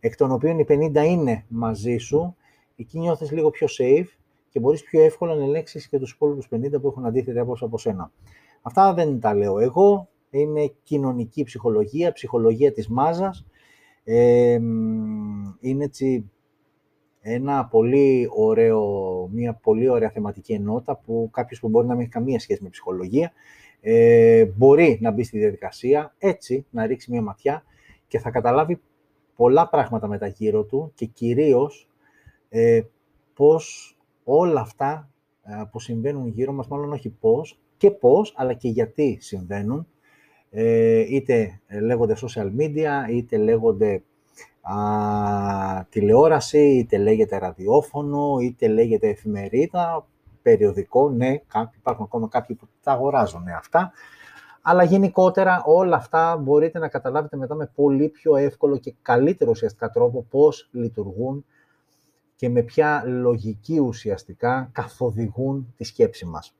εκ 0.00 0.16
των 0.16 0.30
οποίων 0.30 0.58
οι 0.58 0.64
50 0.68 1.04
είναι 1.06 1.44
μαζί 1.48 1.96
σου, 1.96 2.36
εκεί 2.76 2.98
νιώθεις 2.98 3.30
λίγο 3.30 3.50
πιο 3.50 3.66
safe 3.78 4.06
και 4.56 4.62
μπορείς 4.62 4.82
πιο 4.82 5.02
εύκολα 5.02 5.34
να 5.34 5.44
ελέγξεις 5.44 5.88
και 5.88 5.98
τους 5.98 6.12
υπόλοιπους 6.12 6.48
50 6.50 6.80
που 6.80 6.86
έχουν 6.86 7.06
αντίθετα 7.06 7.40
από, 7.40 7.56
από 7.60 7.78
σένα. 7.78 8.12
Αυτά 8.62 8.94
δεν 8.94 9.20
τα 9.20 9.34
λέω 9.34 9.58
εγώ, 9.58 10.08
είναι 10.30 10.72
κοινωνική 10.82 11.42
ψυχολογία, 11.42 12.12
ψυχολογία 12.12 12.72
της 12.72 12.88
μάζας. 12.88 13.46
Ε, 14.04 14.52
είναι 15.60 15.84
έτσι 15.84 16.30
ένα 17.20 17.66
πολύ 17.66 18.28
ωραίο, 18.36 18.82
μια 19.32 19.54
πολύ 19.54 19.88
ωραία 19.88 20.10
θεματική 20.10 20.52
ενότητα 20.52 20.96
που 20.96 21.28
κάποιος 21.32 21.60
που 21.60 21.68
μπορεί 21.68 21.86
να 21.86 21.92
μην 21.92 22.02
έχει 22.02 22.10
καμία 22.10 22.38
σχέση 22.38 22.62
με 22.62 22.68
ψυχολογία 22.68 23.32
ε, 23.80 24.44
μπορεί 24.44 24.98
να 25.00 25.10
μπει 25.10 25.22
στη 25.22 25.38
διαδικασία 25.38 26.14
έτσι, 26.18 26.66
να 26.70 26.86
ρίξει 26.86 27.10
μια 27.10 27.22
ματιά 27.22 27.64
και 28.08 28.18
θα 28.18 28.30
καταλάβει 28.30 28.80
πολλά 29.36 29.68
πράγματα 29.68 30.06
με 30.06 30.18
τα 30.18 30.26
γύρω 30.26 30.64
του 30.64 30.92
και 30.94 31.06
κυρίως 31.06 31.88
ε, 32.48 32.80
πώς 33.34 33.95
όλα 34.28 34.60
αυτά 34.60 35.10
ε, 35.42 35.62
που 35.70 35.80
συμβαίνουν 35.80 36.28
γύρω 36.28 36.52
μας, 36.52 36.68
μάλλον 36.68 36.92
όχι 36.92 37.08
πώς, 37.08 37.60
και 37.76 37.90
πώς, 37.90 38.34
αλλά 38.36 38.52
και 38.52 38.68
γιατί 38.68 39.18
συμβαίνουν, 39.20 39.86
ε, 40.50 40.98
είτε 40.98 41.60
λέγονται 41.82 42.16
social 42.20 42.50
media, 42.58 43.10
είτε 43.10 43.36
λέγονται 43.36 44.02
α, 44.60 44.74
τηλεόραση, 45.88 46.76
είτε 46.76 46.98
λέγεται 46.98 47.38
ραδιόφωνο, 47.38 48.38
είτε 48.40 48.68
λέγεται 48.68 49.08
εφημερίδα, 49.08 50.06
περιοδικό, 50.42 51.10
ναι, 51.10 51.40
υπάρχουν 51.76 52.04
ακόμα 52.04 52.28
κάποιοι 52.28 52.56
που 52.56 52.68
τα 52.82 52.92
αγοράζουν 52.92 53.48
αυτά, 53.58 53.92
αλλά 54.62 54.82
γενικότερα 54.84 55.62
όλα 55.66 55.96
αυτά 55.96 56.36
μπορείτε 56.36 56.78
να 56.78 56.88
καταλάβετε 56.88 57.36
μετά 57.36 57.54
με 57.54 57.70
πολύ 57.74 58.08
πιο 58.08 58.36
εύκολο 58.36 58.78
και 58.78 58.94
καλύτερο 59.02 59.50
ουσιαστικά 59.50 59.90
τρόπο 59.90 60.26
πώς 60.30 60.68
λειτουργούν 60.72 61.44
και 62.36 62.48
με 62.48 62.62
ποια 62.62 63.04
λογική 63.06 63.78
ουσιαστικά 63.78 64.70
καθοδηγούν 64.72 65.74
τη 65.76 65.84
σκέψη 65.84 66.26
μας. 66.26 66.54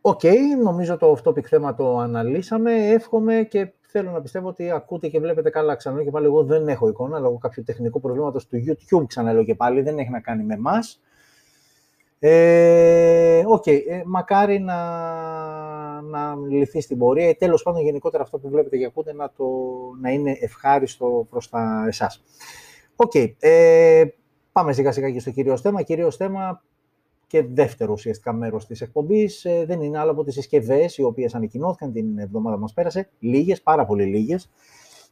Οκ, 0.00 0.20
νομίζω 0.62 0.96
το 0.96 1.16
off-topic 1.16 1.42
θέμα 1.42 1.74
το 1.74 1.98
αναλύσαμε. 1.98 2.88
Εύχομαι 2.88 3.46
και 3.50 3.72
θέλω 3.80 4.10
να 4.10 4.20
πιστεύω 4.20 4.48
ότι 4.48 4.70
ακούτε 4.70 5.08
και 5.08 5.20
βλέπετε 5.20 5.50
καλά. 5.50 5.74
Ξαναλέω 5.74 6.04
και 6.04 6.10
πάλι, 6.10 6.26
εγώ 6.26 6.44
δεν 6.44 6.68
έχω 6.68 6.88
εικόνα 6.88 7.18
λόγω 7.18 7.38
κάποιου 7.38 7.62
τεχνικού 7.62 8.00
προβλήματος 8.00 8.46
του 8.46 8.64
YouTube. 8.66 9.06
Ξαναλέω 9.06 9.44
και 9.44 9.54
πάλι, 9.54 9.82
δεν 9.82 9.98
έχει 9.98 10.10
να 10.10 10.20
κάνει 10.20 10.44
με 10.44 10.54
εμάς. 10.54 11.00
Ε, 12.18 13.42
Οκ, 13.46 13.62
okay, 13.66 13.80
ε, 13.88 14.02
μακάρι 14.06 14.58
να, 14.58 14.80
να 16.00 16.36
λυθεί 16.48 16.80
στην 16.80 16.98
πορεία. 16.98 17.28
Ε, 17.28 17.34
τέλος 17.34 17.62
πάντων, 17.62 17.82
γενικότερα 17.82 18.22
αυτό 18.22 18.38
που 18.38 18.48
βλέπετε 18.48 18.76
και 18.76 18.84
ακούτε 18.84 19.12
να, 19.12 19.32
το, 19.36 19.44
να 20.00 20.10
είναι 20.10 20.36
ευχάριστο 20.40 21.26
προς 21.30 21.48
τα 21.48 21.84
εσάς. 21.86 22.22
Οκ. 23.02 23.10
Okay. 23.14 23.32
Ε, 23.38 24.04
πάμε 24.52 24.72
σιγά 24.72 24.92
σιγά 24.92 25.10
και 25.10 25.20
στο 25.20 25.30
κυρίως 25.30 25.60
θέμα. 25.60 25.82
Κυρίως 25.82 26.16
θέμα 26.16 26.62
και 27.26 27.42
δεύτερο 27.42 27.92
ουσιαστικά 27.92 28.32
μέρος 28.32 28.66
της 28.66 28.80
εκπομπής 28.80 29.44
ε, 29.44 29.64
δεν 29.66 29.80
είναι 29.80 29.98
άλλο 29.98 30.10
από 30.10 30.24
τις 30.24 30.34
συσκευές 30.34 30.98
οι 30.98 31.02
οποίες 31.02 31.34
ανακοινώθηκαν 31.34 31.92
την 31.92 32.18
εβδομάδα 32.18 32.47
που 32.47 32.58
μας 32.58 32.72
πέρασε. 32.72 33.08
Λίγες, 33.18 33.62
πάρα 33.62 33.86
πολύ 33.86 34.04
λίγες. 34.04 34.50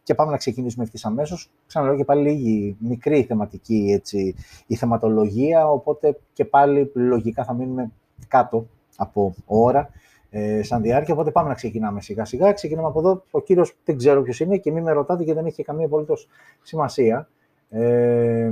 Και 0.03 0.15
πάμε 0.15 0.31
να 0.31 0.37
ξεκινήσουμε 0.37 0.85
ευθύς 0.85 1.05
αμέσως. 1.05 1.51
Ξαναλέω 1.67 1.97
και 1.97 2.05
πάλι 2.05 2.31
λίγη, 2.31 2.77
μικρή 2.81 3.23
θεματική 3.23 3.91
έτσι, 3.95 4.35
η 4.67 4.77
θεματολογία. 4.77 5.71
Οπότε 5.71 6.19
και 6.33 6.45
πάλι 6.45 6.91
λογικά 6.95 7.45
θα 7.45 7.55
μείνουμε 7.55 7.93
κάτω 8.29 8.67
από 8.97 9.35
ώρα 9.47 9.91
ε, 10.31 10.63
σαν 10.63 10.83
διάρκεια. 10.83 11.15
Οπότε 11.15 11.31
πάμε 11.31 11.49
να 11.49 11.55
ξεκινάμε 11.55 12.01
σιγά 12.01 12.25
σιγά. 12.25 12.53
Ξεκινάμε 12.53 12.89
από 12.89 12.99
εδώ. 12.99 13.25
Ο 13.31 13.41
κύριος 13.41 13.77
δεν 13.85 13.97
ξέρω 13.97 14.23
ποιος 14.23 14.41
είναι 14.41 14.57
και 14.57 14.73
μην 14.73 14.83
με 14.83 14.93
ρωτάτε 14.93 15.23
γιατί 15.23 15.39
δεν 15.41 15.49
έχει 15.49 15.63
καμία 15.63 15.87
απολύτως 15.87 16.29
σημασία. 16.63 17.29
Ε, 17.71 18.51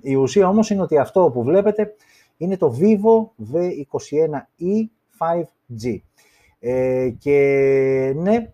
η 0.00 0.14
ουσία 0.14 0.48
όμως 0.48 0.70
είναι 0.70 0.82
ότι 0.82 0.98
αυτό 0.98 1.30
που 1.32 1.42
βλέπετε 1.42 1.94
είναι 2.36 2.56
το 2.56 2.76
Vivo 2.80 3.28
V21e 3.52 4.88
5G. 5.18 5.98
Ε, 6.60 7.10
και 7.18 7.38
ναι, 8.16 8.52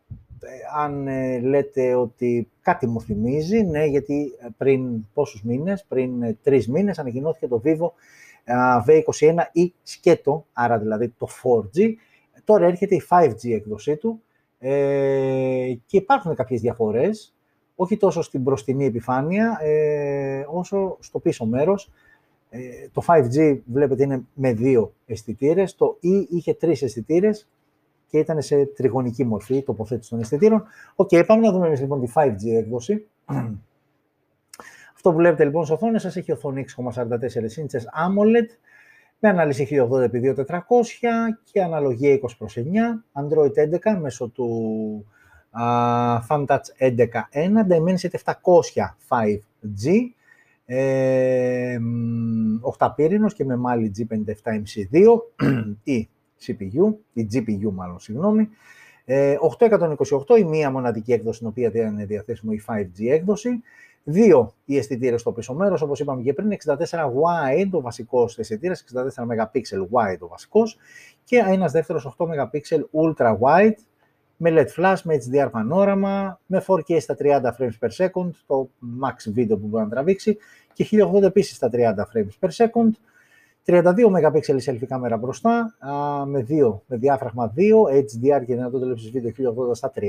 αν 0.76 1.08
ε, 1.08 1.40
λέτε 1.40 1.94
ότι 1.94 2.48
κάτι 2.60 2.86
μου 2.86 3.00
θυμίζει, 3.00 3.62
ναι, 3.62 3.84
γιατί 3.84 4.30
πριν 4.56 5.06
πόσους 5.12 5.42
μήνες, 5.42 5.84
πριν 5.88 6.22
ε, 6.22 6.38
τρεις 6.42 6.68
μήνες 6.68 6.98
ανακοινώθηκε 6.98 7.48
το 7.48 7.62
Vivo 7.64 7.90
V21e 8.86 9.66
σκέτο, 9.82 10.46
άρα 10.52 10.78
δηλαδή 10.78 11.08
το 11.08 11.28
4G. 11.42 11.92
Τώρα 12.44 12.66
έρχεται 12.66 12.94
η 12.94 13.02
5G 13.10 13.52
έκδοσή 13.52 13.96
του 13.96 14.22
ε, 14.58 15.74
και 15.86 15.96
υπάρχουν 15.96 16.34
κάποιες 16.34 16.60
διαφορές 16.60 17.35
όχι 17.76 17.96
τόσο 17.96 18.22
στην 18.22 18.40
μπροστινή 18.40 18.84
επιφάνεια, 18.84 19.58
ε, 19.62 20.46
όσο 20.48 20.96
στο 21.00 21.18
πίσω 21.18 21.44
μέρος. 21.44 21.90
Ε, 22.50 22.58
το 22.92 23.02
5G 23.06 23.58
βλέπετε 23.66 24.02
είναι 24.02 24.22
με 24.34 24.52
δύο 24.52 24.92
αισθητήρες. 25.06 25.74
Το 25.74 25.98
e 26.02 26.26
είχε 26.28 26.54
τρεις 26.54 26.82
αισθητήρες 26.82 27.48
και 28.06 28.18
ήταν 28.18 28.42
σε 28.42 28.64
τριγωνική 28.64 29.24
μορφή 29.24 29.62
τοποθέτηση 29.62 30.10
των 30.10 30.20
αισθητήρων. 30.20 30.64
Οκ, 30.94 31.08
okay, 31.12 31.26
πάμε 31.26 31.46
να 31.46 31.52
δούμε 31.52 31.66
εμείς 31.66 31.80
λοιπόν 31.80 32.00
τη 32.00 32.12
5G 32.14 32.56
έκδοση. 32.56 33.06
Αυτό 34.94 35.10
που 35.10 35.16
βλέπετε 35.16 35.44
λοιπόν 35.44 35.64
στις 35.64 35.76
οθόνες 35.76 36.02
σας 36.02 36.16
έχει 36.16 36.32
οθόνη 36.32 36.64
6,44 36.76 36.92
inches 36.92 38.06
AMOLED 38.06 38.48
με 39.18 39.28
ανάλυση 39.28 39.68
1080x2400 39.70 40.44
και 41.52 41.62
αναλογία 41.62 42.14
20 42.14 42.18
προς 42.38 42.56
9, 42.56 42.62
Android 43.22 43.50
11 43.92 43.98
μέσω 44.00 44.28
του 44.28 45.06
uh, 45.60 46.18
FunTouch 46.28 46.68
11.1, 46.78 47.66
Dimensity 47.68 48.18
700 48.24 48.96
5G, 49.08 49.90
ε, 50.66 51.78
8 52.78 52.92
πύρινος 52.96 53.34
και 53.34 53.44
με 53.44 53.58
Mali 53.66 53.90
G57MC2 53.98 55.18
ή 55.82 56.08
CPU, 56.46 56.94
η 57.12 57.28
GPU 57.32 57.70
μάλλον, 57.72 57.98
συγγνώμη. 57.98 58.48
828 59.06 60.38
η 60.38 60.44
μία 60.44 60.70
μοναδική 60.70 61.12
έκδοση, 61.12 61.36
στην 61.36 61.48
οποία 61.48 61.70
είναι 61.74 62.04
διαθέσιμο 62.04 62.52
η 62.54 62.62
5G 62.66 63.08
έκδοση. 63.08 63.62
Δύο 64.08 64.54
οι 64.64 64.76
αισθητήρες 64.76 65.20
στο 65.20 65.32
πίσω 65.32 65.54
μέρος, 65.54 65.82
όπως 65.82 66.00
είπαμε 66.00 66.22
και 66.22 66.32
πριν, 66.32 66.52
64 66.52 66.76
wide 67.06 67.70
ο 67.70 67.80
βασικός 67.80 68.38
αισθητήρας, 68.38 68.80
64 68.80 69.26
MP 69.26 69.60
wide 69.90 70.18
ο 70.18 70.26
βασικός 70.26 70.78
και 71.24 71.36
ένας 71.36 71.72
δεύτερος 71.72 72.04
8 72.18 72.26
MP 72.26 72.60
ultra 72.92 73.38
wide 73.38 73.74
με 74.36 74.50
LED 74.52 74.82
flash, 74.82 74.98
με 75.02 75.18
HDR 75.30 75.48
πανόραμα, 75.50 76.40
με 76.46 76.64
4K 76.66 77.00
στα 77.00 77.16
30 77.18 77.40
frames 77.58 77.78
per 77.80 77.88
second, 77.96 78.30
το 78.46 78.68
max 79.02 79.38
video 79.38 79.48
που 79.48 79.66
μπορεί 79.66 79.84
να 79.84 79.90
τραβήξει 79.90 80.36
και 80.72 80.88
1080 80.90 81.22
επίσης 81.22 81.56
στα 81.56 81.70
30 81.72 81.76
frames 81.78 82.48
per 82.48 82.48
second. 82.48 82.90
32 83.66 83.82
MP 84.10 84.40
selfie 84.56 84.86
κάμερα 84.88 85.16
μπροστά, 85.16 85.74
με, 86.26 86.42
δύο, 86.42 86.82
με 86.86 86.96
διάφραγμα 86.96 87.52
2, 87.56 87.60
HDR 87.92 88.44
και 88.46 88.54
δυνατότητα 88.54 88.88
λήψης 88.88 89.10
βίντεο 89.10 89.32
1080 89.68 89.74
στα 89.74 89.92
30. 89.94 90.00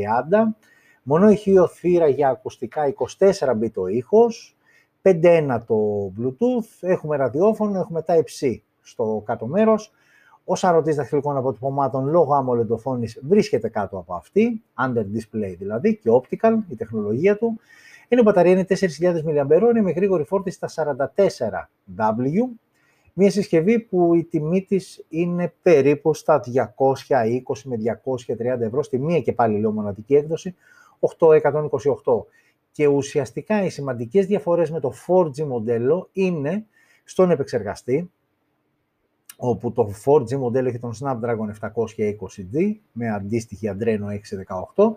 Μονό 1.03 1.29
ηχείο 1.29 1.67
θύρα 1.67 2.07
για 2.07 2.29
ακουστικά 2.29 2.93
24 3.17 3.29
bit 3.61 3.73
ο 3.75 3.87
ήχος, 3.87 4.57
5.1 5.01 5.61
το 5.67 6.11
Bluetooth, 6.19 6.69
έχουμε 6.79 7.15
ραδιόφωνο, 7.17 7.79
έχουμε 7.79 8.03
Type-C 8.07 8.55
στο 8.81 9.23
κάτω 9.25 9.45
μέρος. 9.45 9.91
Ο 10.49 10.55
σαρωτής 10.55 10.95
δαχτυλικών 10.95 11.37
αποτυπωμάτων 11.37 12.07
λόγω 12.07 12.45
AMOLED 12.45 12.67
οθόνης 12.67 13.19
βρίσκεται 13.23 13.69
κάτω 13.69 13.97
από 13.97 14.13
αυτή, 14.13 14.63
under 14.85 14.99
display 14.99 15.55
δηλαδή 15.57 15.95
και 15.95 16.09
optical, 16.11 16.57
η 16.69 16.75
τεχνολογία 16.75 17.37
του. 17.37 17.59
Είναι 18.07 18.21
μπαταρία 18.21 18.51
είναι 18.51 18.65
4.000 18.69 18.77
mAh 19.25 19.81
με 19.83 19.91
γρήγορη 19.91 20.23
φόρτιση 20.23 20.59
στα 20.63 20.95
44W. 21.95 22.57
Μια 23.13 23.31
συσκευή 23.31 23.79
που 23.79 24.13
η 24.13 24.23
τιμή 24.23 24.61
της 24.61 25.05
είναι 25.09 25.53
περίπου 25.61 26.13
στα 26.13 26.41
220 26.43 26.49
με 27.63 27.75
230 28.37 28.61
ευρώ, 28.61 28.83
στη 28.83 28.99
μία 28.99 29.21
και 29.21 29.33
πάλι 29.33 29.59
λέω 29.59 29.71
μοναδική 29.71 30.15
έκδοση, 30.15 30.55
828. 30.99 32.25
Και 32.71 32.87
ουσιαστικά 32.87 33.63
οι 33.63 33.69
σημαντικές 33.69 34.25
διαφορές 34.25 34.71
με 34.71 34.79
το 34.79 34.93
4G 35.07 35.43
μοντέλο 35.43 36.09
είναι 36.11 36.65
στον 37.03 37.31
επεξεργαστή, 37.31 38.11
όπου 39.37 39.71
το 39.71 39.93
4G 40.05 40.35
μοντέλο 40.35 40.67
έχει 40.67 40.79
τον 40.79 40.93
Snapdragon 41.01 41.69
720G 41.69 42.75
με 42.91 43.09
αντίστοιχη 43.09 43.71
Adreno 43.77 44.05
618 44.75 44.91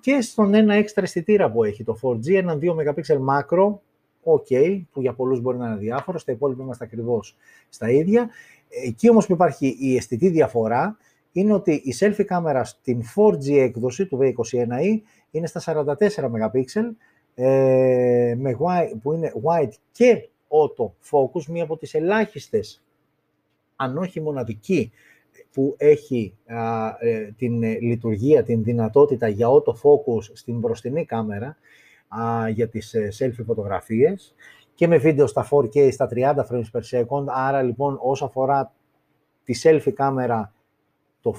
και 0.00 0.20
στον 0.20 0.54
ένα 0.54 0.74
έξτρα 0.74 1.04
αισθητήρα 1.04 1.50
που 1.50 1.64
έχει 1.64 1.84
το 1.84 1.98
4G, 2.02 2.34
έναν 2.34 2.60
2 2.62 2.70
MP 2.70 3.18
μάκρο, 3.20 3.82
ok, 4.24 4.80
που 4.92 5.00
για 5.00 5.12
πολλούς 5.12 5.40
μπορεί 5.40 5.58
να 5.58 5.66
είναι 5.66 5.76
διάφορο, 5.76 6.18
στα 6.18 6.32
υπόλοιπα 6.32 6.62
είμαστε 6.62 6.84
ακριβώς 6.84 7.36
στα 7.68 7.90
ίδια. 7.90 8.28
Εκεί 8.86 9.10
όμως 9.10 9.26
που 9.26 9.32
υπάρχει 9.32 9.76
η 9.80 9.96
αισθητή 9.96 10.28
διαφορά 10.28 10.96
είναι 11.32 11.52
ότι 11.52 11.72
η 11.72 11.94
selfie 12.00 12.24
κάμερα 12.24 12.64
στην 12.64 13.02
4G 13.16 13.52
έκδοση 13.56 14.06
του 14.06 14.18
V21e 14.22 15.00
είναι 15.30 15.46
στα 15.46 15.84
44 15.84 15.94
MP, 16.06 16.64
ε, 17.34 18.34
με 18.38 18.56
wide, 18.60 18.92
που 19.02 19.12
είναι 19.12 19.32
wide 19.44 19.72
και 19.92 20.28
auto 20.48 20.90
focus, 21.10 21.44
μία 21.48 21.62
από 21.62 21.76
τις 21.76 21.94
ελάχιστες, 21.94 22.82
αν 23.80 23.96
όχι 23.98 24.20
μοναδική, 24.20 24.92
που 25.52 25.74
έχει 25.78 26.36
ε, 27.00 27.32
την 27.36 27.62
ε, 27.62 27.78
λειτουργία, 27.80 28.42
την 28.42 28.62
δυνατότητα 28.62 29.28
για 29.28 29.48
auto 29.48 29.72
focus 29.72 30.22
στην 30.32 30.58
μπροστινή 30.58 31.04
κάμερα 31.04 31.56
α, 32.08 32.48
για 32.48 32.68
τις 32.68 32.94
ε, 32.94 33.08
selfie 33.18 33.44
φωτογραφίες 33.46 34.34
και 34.74 34.86
με 34.86 34.96
βίντεο 34.96 35.26
στα 35.26 35.48
4K 35.50 35.92
στα 35.92 36.08
30 36.14 36.34
frames 36.34 36.70
per 36.72 36.82
second. 36.90 37.24
Άρα 37.26 37.62
λοιπόν 37.62 37.98
όσο 38.02 38.24
αφορά 38.24 38.72
τη 39.44 39.60
selfie 39.62 39.92
κάμερα 39.92 40.52
το, 41.20 41.34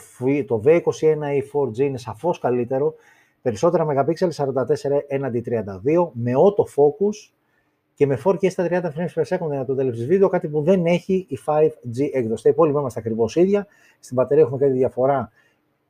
το 0.47 0.61
V21 0.65 1.35
ή 1.35 1.43
4G 1.53 1.77
είναι 1.77 1.97
σαφώς 1.97 2.39
καλύτερο. 2.39 2.93
Περισσότερα 3.41 3.85
megapixel 3.89 4.29
44 4.29 4.53
έναντι 5.07 5.43
32 5.45 6.09
με 6.13 6.31
auto 6.35 6.63
focus 6.63 7.31
και 8.01 8.07
με 8.07 8.19
4K 8.23 8.51
στα 8.51 8.67
30 8.69 8.81
frames 8.81 9.21
per 9.21 9.37
second 9.37 9.49
για 9.51 9.65
το 9.65 9.75
τέλος 9.75 10.05
βίντεο, 10.05 10.29
κάτι 10.29 10.47
που 10.47 10.61
δεν 10.61 10.85
έχει 10.85 11.25
η 11.29 11.37
5G 11.45 12.09
έκδοση. 12.11 12.43
Τα 12.43 12.49
υπόλοιπα 12.49 12.79
είμαστε 12.79 12.99
ακριβώς 12.99 13.35
ίδια. 13.35 13.67
Στην 13.99 14.15
μπαταρία 14.15 14.43
έχουμε 14.43 14.57
κάτι 14.57 14.71
διαφορά. 14.71 15.31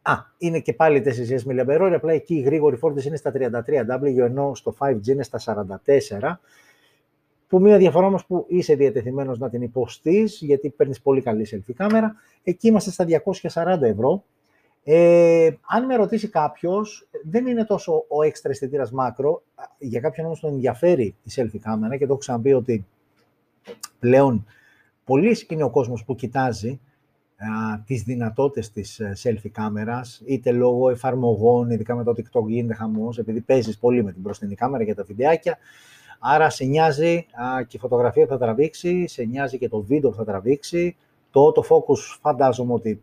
Α, 0.02 0.14
είναι 0.38 0.60
και 0.60 0.74
πάλι 0.74 1.04
4.000 1.06 1.66
mAh, 1.66 1.92
απλά 1.96 2.14
εκεί 2.14 2.36
η 2.36 2.40
γρήγορη 2.40 2.76
φόρτιση 2.76 3.08
είναι 3.08 3.18
στα 3.18 3.32
33W, 3.36 4.18
ενώ 4.18 4.56
στο 4.56 4.76
5G 4.80 5.08
είναι 5.08 5.24
στα 5.24 5.40
44 6.26 6.40
που 7.48 7.60
μία 7.60 7.78
διαφορά 7.78 8.06
όμως 8.06 8.26
που 8.26 8.46
είσαι 8.48 8.76
διατεθειμένος 8.76 9.40
να 9.40 9.50
την 9.50 9.62
υποστείς, 9.62 10.42
γιατί 10.42 10.70
παίρνεις 10.70 11.02
πολύ 11.02 11.22
καλή 11.22 11.48
selfie 11.52 11.74
κάμερα, 11.76 12.16
εκεί 12.44 12.68
είμαστε 12.68 12.92
στα 12.92 13.06
240 13.06 13.82
ευρώ. 13.82 14.24
Ε, 14.84 15.50
αν 15.68 15.86
με 15.86 15.96
ρωτήσει 15.96 16.30
κάποιος, 16.30 17.08
δεν 17.24 17.48
είναι 17.48 17.66
τόσο 17.66 18.06
ο 18.08 18.24
έξτρα 18.24 18.52
αισθητήρας 18.52 18.92
μάκρο. 18.92 19.44
Για 19.78 20.00
κάποιον 20.00 20.26
όμως 20.26 20.40
τον 20.40 20.52
ενδιαφέρει 20.52 21.16
η 21.24 21.32
selfie 21.36 21.60
κάμερα 21.62 21.98
και 21.98 22.06
το 22.06 22.12
έχω 22.12 22.18
ξαναπεί 22.18 22.54
ότι 22.54 22.86
πλέον 24.00 24.46
πολλοί 25.04 25.46
είναι 25.50 25.64
ο 25.64 25.70
κόσμος 25.70 26.06
που 26.06 26.16
κοιτάζει 26.16 26.80
α, 27.38 27.80
τις 27.86 28.04
δυνατότητες 28.04 28.72
της 28.72 29.00
ε, 29.00 29.14
selfie 29.24 29.50
κάμερας, 29.52 30.22
είτε 30.26 30.52
λόγω 30.52 30.90
εφαρμογών, 30.90 31.70
ειδικά 31.70 31.96
με 31.96 32.04
το 32.04 32.12
TikTok 32.12 32.48
γίνεται 32.48 32.74
χαμός, 32.74 33.18
επειδή 33.18 33.42
παίζεις 33.42 33.78
πολύ 33.78 34.04
με 34.04 34.12
την 34.12 34.22
μπροστινή 34.22 34.56
κάμερα 34.56 34.84
για 34.84 34.96
τα 34.96 35.04
βιντεάκια, 35.04 35.58
άρα 36.20 36.50
σε 36.50 36.64
νοιάζει 36.66 37.26
α, 37.32 37.64
και 37.64 37.78
η 37.78 37.80
φωτογραφία 37.80 38.24
που 38.24 38.32
θα 38.32 38.38
τραβήξει, 38.38 39.08
σε 39.08 39.24
νοιάζει 39.24 39.58
και 39.58 39.70
το 39.70 39.82
βίντεο 39.82 40.10
που 40.10 40.16
θα 40.16 40.26
τραβήξει, 40.26 40.96
το 41.32 41.48
autofocus 41.48 42.18
φαντάζομαι 42.22 42.74
ότι 42.74 43.02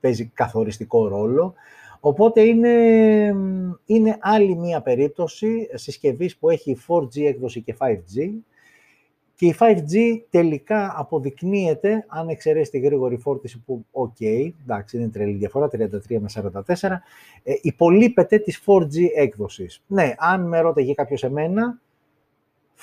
παίζει 0.00 0.30
καθοριστικό 0.34 1.08
ρόλο. 1.08 1.54
Οπότε 2.00 2.40
είναι, 2.40 2.74
είναι 3.86 4.16
άλλη 4.20 4.56
μία 4.56 4.80
περίπτωση 4.80 5.68
συσκευής 5.74 6.36
που 6.36 6.50
έχει 6.50 6.76
4G 6.88 7.22
έκδοση 7.22 7.62
και 7.62 7.76
5G 7.78 8.30
και 9.38 9.46
η 9.46 9.54
5G 9.58 10.22
τελικά 10.30 10.94
αποδεικνύεται, 10.96 12.04
αν 12.08 12.28
εξαιρέσει 12.28 12.70
τη 12.70 12.78
γρήγορη 12.78 13.16
φόρτιση 13.16 13.62
που, 13.66 13.84
οκ, 13.90 14.20
εντάξει, 14.20 14.96
είναι 14.96 15.08
τρελή 15.08 15.36
διαφορά, 15.36 15.68
33 15.68 16.18
με 16.18 16.28
44, 16.34 17.02
ε, 17.42 17.54
υπολείπεται 17.60 18.38
της 18.38 18.62
4G 18.66 19.08
έκδοσης. 19.14 19.82
Ναι, 19.86 20.14
αν 20.18 20.48
με 20.48 20.60
ρώταγε 20.60 20.94
κάποιος 20.94 21.22
εμένα, 21.22 21.80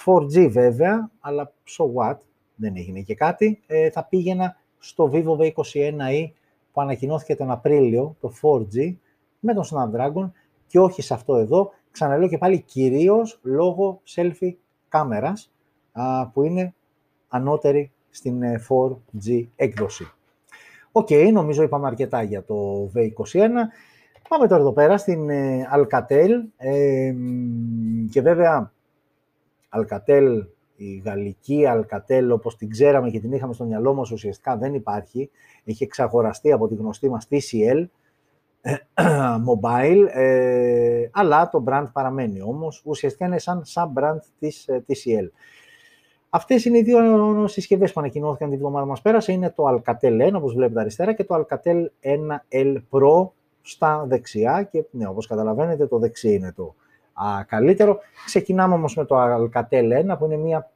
4G 0.06 0.50
βέβαια, 0.50 1.12
αλλά 1.20 1.54
so 1.78 1.86
what, 1.86 2.18
δεν 2.56 2.76
έγινε 2.76 3.02
και 3.02 3.16
κάτι, 3.16 3.62
ε, 3.68 3.90
θα 3.90 4.06
πήγαινα 4.06 4.58
στο 4.80 5.12
Vivo 5.14 5.38
V21e 5.38 6.30
που 6.76 6.82
ανακοινώθηκε 6.82 7.36
τον 7.36 7.52
Απρίλιο, 7.52 8.16
το 8.20 8.34
4G, 8.42 8.96
με 9.40 9.54
τον 9.54 9.64
Snapdragon 9.64 10.32
και 10.68 10.80
όχι 10.80 11.02
σε 11.02 11.14
αυτό 11.14 11.36
εδώ, 11.36 11.72
ξαναλέω 11.92 12.28
και 12.28 12.38
πάλι 12.38 12.62
κυρίως 12.62 13.40
λόγω 13.44 14.02
selfie 14.16 14.54
κάμερας, 14.90 15.52
που 16.34 16.44
είναι 16.44 16.74
ανώτερη 17.28 17.92
στην 18.10 18.42
4G 18.70 19.30
ε, 19.30 19.46
έκδοση. 19.56 20.12
Οκ, 20.92 21.08
okay, 21.10 21.30
νομίζω 21.32 21.64
είπαμε 21.64 21.88
αρκετά 21.88 22.24
για 22.24 22.44
το 22.44 22.90
V21. 22.96 23.50
Πάμε 24.30 24.48
τώρα 24.48 24.62
εδώ 24.62 24.74
πέρα 24.74 24.98
στην 24.98 25.30
ε, 25.30 25.68
Alcatel 25.76 26.30
ε, 26.58 27.14
και 28.10 28.22
βέβαια 28.22 28.72
Alcatel, 29.70 30.46
η 30.76 31.02
γαλλική 31.06 31.66
Alcatel 31.68 32.30
όπως 32.32 32.58
την 32.58 32.70
ξέραμε 32.70 33.10
και 33.10 33.20
την 33.20 33.32
είχαμε 33.32 33.54
στο 33.54 33.64
μυαλό 33.66 33.94
μας 33.94 34.12
ουσιαστικά 34.12 34.58
δεν 34.58 34.74
υπάρχει. 34.74 35.30
Έχει 35.64 35.84
εξαγοραστεί 35.84 36.52
από 36.52 36.68
τη 36.68 36.76
γνωστή 36.76 37.10
μας 37.10 37.28
TCL 37.30 37.86
Mobile, 39.48 40.08
ε, 40.14 41.08
αλλά 41.12 41.50
το 41.50 41.64
brand 41.68 41.86
παραμένει 41.94 42.42
όμως. 42.42 42.82
Ουσιαστικά 42.86 43.26
είναι 43.26 43.40
σαν 43.40 43.64
sub-brand 43.74 44.20
της 44.40 44.70
TCL. 44.70 45.30
Αυτές 46.30 46.66
είναι 46.66 46.78
οι 46.78 46.82
δύο 46.82 47.48
συσκευές 47.48 47.94
που 47.94 48.00
ανακοινώθηκαν 48.00 48.50
την 48.50 48.58
εβδομάδα 48.58 48.86
μας 48.86 49.02
πέρασε. 49.02 49.32
Είναι 49.32 49.50
το 49.50 49.64
Alcatel 49.68 50.30
1, 50.30 50.34
όπως 50.34 50.54
βλέπετε 50.54 50.80
αριστερά, 50.80 51.14
και 51.14 51.24
το 51.24 51.36
Alcatel 51.36 51.86
1L 52.02 52.76
Pro 52.90 53.30
στα 53.62 54.06
δεξιά. 54.08 54.64
Και 54.72 54.84
ναι, 54.92 55.08
όπως 55.08 55.28
καταλαβαίνετε, 55.28 55.88
το 55.88 56.00
δεξί 56.00 56.34
είναι 56.34 56.54
το 56.56 56.76
α, 57.16 57.44
καλύτερο. 57.44 58.00
Ξεκινάμε 58.26 58.74
όμως 58.74 58.96
με 58.96 59.06
το 59.06 59.16
Alcatel 59.18 60.12
1, 60.12 60.18
που 60.18 60.26
είναι 60.26 60.38
μια 60.38 60.72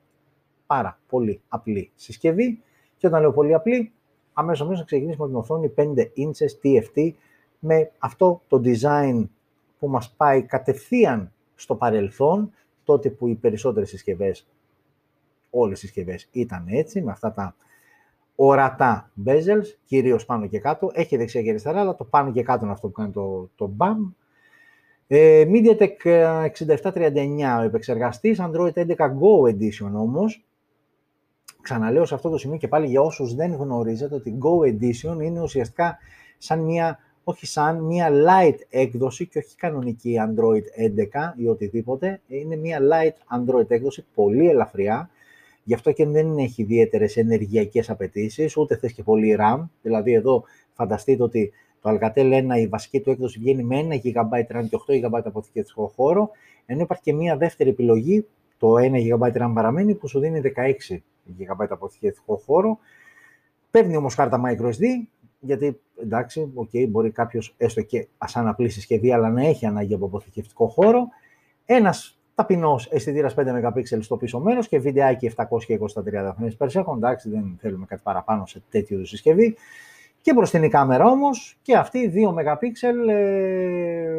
πάρα 0.65 0.99
πολύ 1.07 1.41
απλή 1.47 1.91
συσκευή. 1.95 2.61
Και 2.97 3.07
όταν 3.07 3.21
λέω 3.21 3.31
πολύ 3.31 3.53
απλή, 3.53 3.91
αμέσως 4.33 4.61
αμέσως 4.61 4.79
να 4.79 4.85
ξεκινήσουμε 4.85 5.27
με 5.27 5.31
την 5.31 5.39
οθόνη 5.39 5.73
5 5.77 5.81
inches 6.17 6.63
TFT, 6.63 7.13
με 7.59 7.91
αυτό 7.97 8.41
το 8.47 8.61
design 8.63 9.27
που 9.79 9.87
μας 9.87 10.13
πάει 10.17 10.43
κατευθείαν 10.43 11.31
στο 11.55 11.75
παρελθόν, 11.75 12.51
τότε 12.83 13.09
που 13.09 13.27
οι 13.27 13.35
περισσότερες 13.35 13.89
συσκευές 13.89 14.47
όλες 15.49 15.77
οι 15.77 15.85
συσκευές 15.85 16.27
ήταν 16.31 16.65
έτσι, 16.67 17.01
με 17.01 17.11
αυτά 17.11 17.31
τα 17.31 17.55
ορατά 18.35 19.11
bezels, 19.25 19.65
κυρίως 19.85 20.25
πάνω 20.25 20.47
και 20.47 20.59
κάτω. 20.59 20.89
Έχει 20.93 21.17
δεξιά 21.17 21.41
και 21.41 21.49
αριστερά, 21.49 21.79
αλλά 21.79 21.95
το 21.95 22.03
πάνω 22.03 22.31
και 22.31 22.43
κάτω 22.43 22.63
είναι 22.63 22.73
αυτό 22.73 22.87
που 22.87 22.93
κάνει 22.93 23.11
το, 23.11 23.49
το 23.55 23.71
BAM. 23.77 24.13
Ε, 25.11 25.45
MediaTek 25.47 25.95
6739 26.03 27.57
ο 27.59 27.61
επεξεργαστής, 27.61 28.39
Android 28.41 28.73
11 28.73 28.85
Go 28.95 29.49
Edition 29.49 29.91
όμως, 29.93 30.43
Ξαναλέω 31.61 32.05
σε 32.05 32.15
αυτό 32.15 32.29
το 32.29 32.37
σημείο 32.37 32.57
και 32.57 32.67
πάλι 32.67 32.87
για 32.87 33.01
όσους 33.01 33.35
δεν 33.35 33.53
γνωρίζετε 33.53 34.15
ότι 34.15 34.37
Go 34.41 34.67
Edition 34.67 35.23
είναι 35.23 35.41
ουσιαστικά 35.41 35.97
σαν 36.37 36.59
μια, 36.59 36.99
όχι 37.23 37.45
σαν 37.45 37.83
μια 37.83 38.09
light 38.09 38.57
έκδοση 38.69 39.27
και 39.27 39.37
όχι 39.37 39.55
κανονική 39.55 40.17
Android 40.19 40.63
11 41.33 41.33
ή 41.37 41.47
οτιδήποτε. 41.47 42.21
Είναι 42.27 42.55
μια 42.55 42.79
light 42.79 43.37
Android 43.37 43.71
έκδοση, 43.71 44.05
πολύ 44.13 44.49
ελαφριά, 44.49 45.09
γι' 45.63 45.73
αυτό 45.73 45.91
και 45.91 46.05
δεν 46.05 46.37
έχει 46.37 46.61
ιδιαίτερες 46.61 47.17
ενεργειακές 47.17 47.89
απαιτήσεις, 47.89 48.57
ούτε 48.57 48.77
θες 48.77 48.93
και 48.93 49.03
πολύ 49.03 49.37
RAM. 49.39 49.63
Δηλαδή 49.81 50.13
εδώ 50.13 50.43
φανταστείτε 50.73 51.23
ότι 51.23 51.51
το 51.81 51.89
Alcatel 51.89 52.53
1 52.53 52.57
η 52.57 52.67
βασική 52.67 52.99
του 52.99 53.09
έκδοση 53.09 53.39
βγαίνει 53.39 53.63
με 53.63 53.87
1 53.89 53.93
GB 53.93 54.57
RAM 54.57 54.67
και 54.69 54.77
8 54.87 55.05
GB 55.05 55.21
αποθηκευτικό 55.23 55.91
χώρο, 55.95 56.29
ενώ 56.65 56.81
υπάρχει 56.81 57.03
και 57.03 57.13
μια 57.13 57.37
δεύτερη 57.37 57.69
επιλογή, 57.69 58.25
το 58.57 58.73
1 58.77 58.79
GB 58.79 59.31
RAM 59.31 59.51
παραμένει, 59.53 59.95
που 59.95 60.07
σου 60.07 60.19
δίνει 60.19 60.41
16 60.89 60.97
GB 61.39 61.65
αποθηκευτικό 61.69 62.35
χώρο. 62.45 62.77
Παίρνει 63.71 63.95
όμως 63.95 64.15
κάρτα 64.15 64.41
microSD, 64.45 65.07
γιατί 65.39 65.79
εντάξει, 66.01 66.53
okay, 66.55 66.87
μπορεί 66.89 67.11
κάποιος 67.11 67.53
έστω 67.57 67.81
και 67.81 68.07
σαν 68.25 68.47
απλή 68.47 68.69
συσκευή, 68.69 69.13
αλλά 69.13 69.29
να 69.29 69.45
έχει 69.45 69.65
ανάγκη 69.65 69.93
από 69.93 70.05
αποθηκευτικό 70.05 70.67
χώρο. 70.67 71.07
Ένας 71.65 72.19
ταπεινός 72.35 72.87
αισθητήρας 72.91 73.33
5 73.33 73.45
MP 73.45 73.99
στο 73.99 74.17
πίσω 74.17 74.39
μέρος 74.39 74.67
και 74.67 74.79
βιντεάκι 74.79 75.25
720 75.25 75.45
30 76.03 76.33
frames 76.33 76.57
per 76.57 76.69
second. 76.69 76.95
Εντάξει, 76.95 77.29
δεν 77.29 77.57
θέλουμε 77.59 77.85
κάτι 77.85 78.01
παραπάνω 78.03 78.45
σε 78.45 78.63
τέτοιου 78.69 78.95
είδους 78.95 79.09
συσκευή. 79.09 79.55
Και 80.21 80.33
μπροστινή 80.33 80.69
κάμερα 80.69 81.05
όμως 81.05 81.57
και 81.61 81.75
αυτή 81.75 82.11
2 82.15 82.33
MP. 82.33 82.63
Ε, 83.07 84.17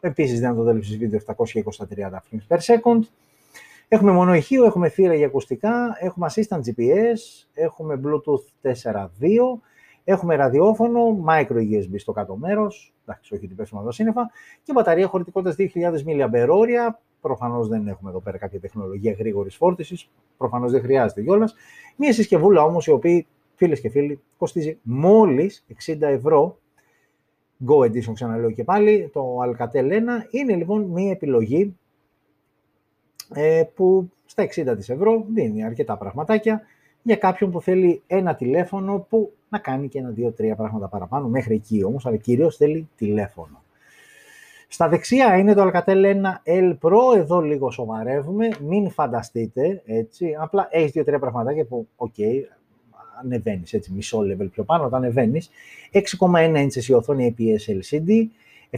Επίσης 0.00 0.38
δυνατότητα 0.38 0.72
λήψη 0.72 0.96
βίντεο 0.96 1.20
720 1.26 1.34
30 1.96 2.10
frames 2.10 2.56
per 2.56 2.58
second. 2.58 3.00
Έχουμε 3.88 4.12
μόνο 4.12 4.34
ηχείο, 4.34 4.64
έχουμε 4.64 4.88
θύρα 4.88 5.14
για 5.14 5.26
ακουστικά, 5.26 5.96
έχουμε 6.00 6.30
assistant 6.30 6.58
GPS, 6.58 7.46
έχουμε 7.54 8.00
Bluetooth 8.04 8.70
4.2, 8.70 9.06
έχουμε 10.04 10.36
ραδιόφωνο, 10.36 11.24
micro 11.28 11.56
USB 11.56 11.94
στο 11.96 12.12
κάτω 12.12 12.36
μέρος, 12.36 12.94
εντάξει, 13.04 13.34
όχι 13.34 13.44
ότι 13.44 13.54
πέσουμε 13.54 13.80
εδώ 13.80 13.90
σύννεφα, 13.92 14.30
και 14.62 14.72
μπαταρία 14.72 15.06
χωρητικότητας 15.06 15.56
2.000 15.58 16.04
mAh. 16.04 16.90
Προφανώς 17.20 17.68
δεν 17.68 17.88
έχουμε 17.88 18.10
εδώ 18.10 18.20
πέρα 18.20 18.38
κάποια 18.38 18.60
τεχνολογία 18.60 19.12
γρήγορης 19.18 19.56
φόρτισης, 19.56 20.10
προφανώς 20.36 20.72
δεν 20.72 20.80
χρειάζεται 20.80 21.22
κιόλας. 21.22 21.54
Μία 21.96 22.12
συσκευούλα 22.12 22.62
όμως, 22.62 22.86
η 22.86 22.90
οποία, 22.90 23.24
φίλες 23.60 23.80
και 23.80 23.90
φίλοι, 23.90 24.20
κοστίζει 24.38 24.78
μόλις 24.82 25.64
60 25.86 26.00
ευρώ. 26.00 26.58
Go 27.66 27.76
Edition, 27.76 28.12
ξαναλέω 28.14 28.50
και 28.50 28.64
πάλι, 28.64 29.10
το 29.12 29.38
Alcatel 29.42 29.84
1 29.84 30.00
είναι 30.30 30.54
λοιπόν 30.54 30.82
μία 30.82 31.10
επιλογή 31.10 31.76
ε, 33.34 33.62
που 33.74 34.10
στα 34.26 34.44
60 34.44 34.74
της 34.76 34.88
ευρώ 34.88 35.24
δίνει 35.28 35.64
αρκετά 35.64 35.96
πραγματάκια 35.96 36.62
για 37.02 37.16
κάποιον 37.16 37.50
που 37.50 37.60
θέλει 37.60 38.02
ένα 38.06 38.34
τηλέφωνο 38.34 39.06
που 39.08 39.32
να 39.48 39.58
κάνει 39.58 39.88
και 39.88 39.98
ένα, 39.98 40.08
δύο, 40.08 40.32
τρία 40.32 40.56
πράγματα 40.56 40.88
παραπάνω, 40.88 41.28
μέχρι 41.28 41.54
εκεί 41.54 41.84
όμως, 41.84 42.06
αλλά 42.06 42.16
κυρίως 42.16 42.56
θέλει 42.56 42.88
τηλέφωνο. 42.96 43.62
Στα 44.68 44.88
δεξιά 44.88 45.36
είναι 45.38 45.54
το 45.54 45.70
Alcatel 45.72 46.04
1L 46.04 46.78
Pro, 46.80 47.16
εδώ 47.16 47.40
λίγο 47.40 47.70
σοβαρεύουμε, 47.70 48.48
μην 48.60 48.90
φανταστείτε, 48.90 49.82
έτσι, 49.86 50.36
απλά 50.38 50.68
έχεις 50.70 50.90
δύο-τρία 50.90 51.18
πραγματάκια 51.18 51.64
που, 51.64 51.88
οκ, 51.96 52.14
okay, 52.18 52.42
ανεβαίνεις 53.24 53.72
έτσι, 53.72 53.92
μισό 53.92 54.18
level 54.18 54.50
πιο 54.50 54.64
πάνω, 54.64 54.84
όταν 54.84 55.02
ανεβαίνεις. 55.02 55.50
6,1 55.92 56.66
inches 56.66 56.84
η 56.88 56.92
οθόνη 56.92 57.34
IPS 57.38 57.72
LCD, 57.72 58.26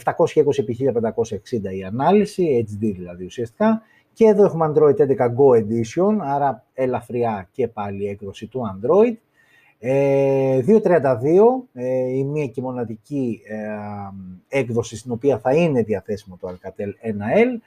720x1560 0.04 1.74
η 1.76 1.84
ανάλυση, 1.84 2.66
HD 2.68 2.78
δηλαδή 2.80 3.24
ουσιαστικά, 3.24 3.82
και 4.12 4.24
εδώ 4.24 4.44
έχουμε 4.44 4.72
Android 4.74 4.96
11 4.96 5.06
Go 5.16 5.58
Edition, 5.58 6.16
άρα 6.20 6.64
ελαφριά 6.74 7.48
και 7.52 7.68
πάλι 7.68 8.08
έκδοση 8.08 8.46
του 8.46 8.62
Android. 8.74 9.14
2/32, 9.82 11.66
ε, 11.72 11.86
ε, 11.86 12.16
η 12.16 12.24
μία 12.24 12.46
και 12.46 12.60
μοναδική 12.60 13.40
ε, 13.44 14.58
έκδοση 14.58 14.96
στην 14.96 15.12
οποία 15.12 15.38
θα 15.38 15.54
είναι 15.54 15.82
διαθέσιμο 15.82 16.38
το 16.40 16.48
Alcatel 16.48 17.08
1L. 17.08 17.60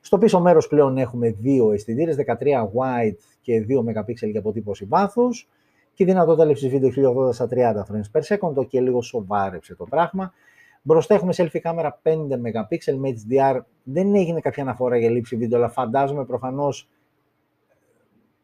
Στο 0.00 0.18
πίσω 0.18 0.40
μέρος 0.40 0.68
πλέον 0.68 0.98
έχουμε 0.98 1.30
δύο 1.30 1.72
αισθητήρες, 1.72 2.16
13 2.16 2.26
wide 2.62 3.16
και 3.40 3.66
2 3.68 3.78
MP 3.78 4.14
για 4.30 4.38
αποτύπωση 4.38 4.84
βάθους 4.84 5.48
και 5.98 6.04
δυνατότητα 6.04 6.44
λήψης 6.44 6.68
βίντεο 6.68 7.12
1080 7.28 7.32
στα 7.32 7.48
30 7.50 7.56
frames 7.56 8.10
per 8.12 8.22
second, 8.22 8.54
το 8.54 8.62
και 8.62 8.80
λίγο 8.80 9.02
σοβάρεψε 9.02 9.74
το 9.74 9.84
πράγμα. 9.84 10.32
Μπροστά 10.82 11.14
έχουμε 11.14 11.32
selfie 11.36 11.58
κάμερα 11.58 12.00
5 12.02 12.10
MP 12.10 12.94
με 12.98 13.14
HDR. 13.14 13.60
Δεν 13.82 14.14
έγινε 14.14 14.40
κάποια 14.40 14.62
αναφορά 14.62 14.96
για 14.96 15.10
λήψη 15.10 15.36
βίντεο, 15.36 15.58
αλλά 15.58 15.68
φαντάζομαι 15.68 16.24
προφανώς 16.24 16.88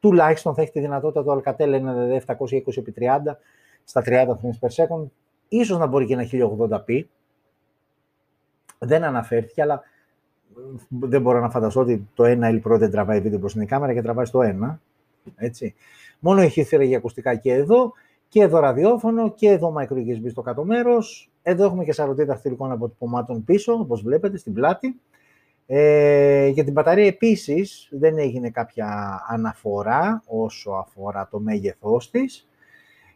τουλάχιστον 0.00 0.54
θα 0.54 0.62
έχει 0.62 0.70
τη 0.70 0.80
δυνατότητα 0.80 1.24
το 1.24 1.42
Alcatel 1.44 1.80
720x30 2.26 3.36
στα 3.84 4.02
30 4.06 4.26
frames 4.26 4.58
per 4.60 4.84
second. 4.84 5.06
Ίσως 5.48 5.78
να 5.78 5.86
μπορεί 5.86 6.06
και 6.06 6.12
ένα 6.12 6.26
1080p. 6.32 7.04
Δεν 8.78 9.04
αναφέρθηκε, 9.04 9.62
αλλά 9.62 9.82
δεν 10.88 11.22
μπορώ 11.22 11.40
να 11.40 11.50
φανταστώ 11.50 11.80
ότι 11.80 12.08
το 12.14 12.24
1 12.26 12.40
L 12.42 12.62
Pro 12.62 12.78
δεν 12.78 12.90
τραβάει 12.90 13.20
βίντεο 13.20 13.38
προς 13.38 13.52
την 13.52 13.66
κάμερα 13.66 13.94
και 13.94 14.02
τραβάει 14.02 14.24
στο 14.24 14.40
1. 14.42 14.78
Έτσι. 15.36 15.74
Μόνο 16.20 16.40
έχει 16.40 16.64
θύρα 16.64 16.85
για 16.85 16.96
ακουστικά 16.96 17.35
και 17.35 17.53
εδώ 17.53 17.92
και 18.29 18.40
εδώ 18.42 18.59
ραδιόφωνο 18.59 19.33
και 19.33 19.48
εδώ 19.48 19.74
micro 19.79 19.94
USB 19.94 20.31
στο 20.31 20.42
κάτω 20.42 20.64
μέρος. 20.64 21.31
Εδώ 21.42 21.64
έχουμε 21.64 21.85
και 21.85 21.92
σαρωτή 21.92 22.24
δαχτυλικών 22.24 22.72
αποτυπωμάτων 22.72 23.44
πίσω, 23.44 23.72
όπως 23.72 24.03
βλέπετε, 24.03 24.37
στην 24.37 24.53
πλάτη. 24.53 25.00
Ε, 25.66 26.46
για 26.46 26.64
την 26.64 26.72
μπαταρία 26.72 27.07
επίσης 27.07 27.88
δεν 27.90 28.18
έγινε 28.18 28.50
κάποια 28.50 29.20
αναφορά 29.29 30.22
όσο 30.27 30.70
αφορά 30.70 31.29
το 31.31 31.40
μέγεθός 31.40 32.11
της. 32.11 32.48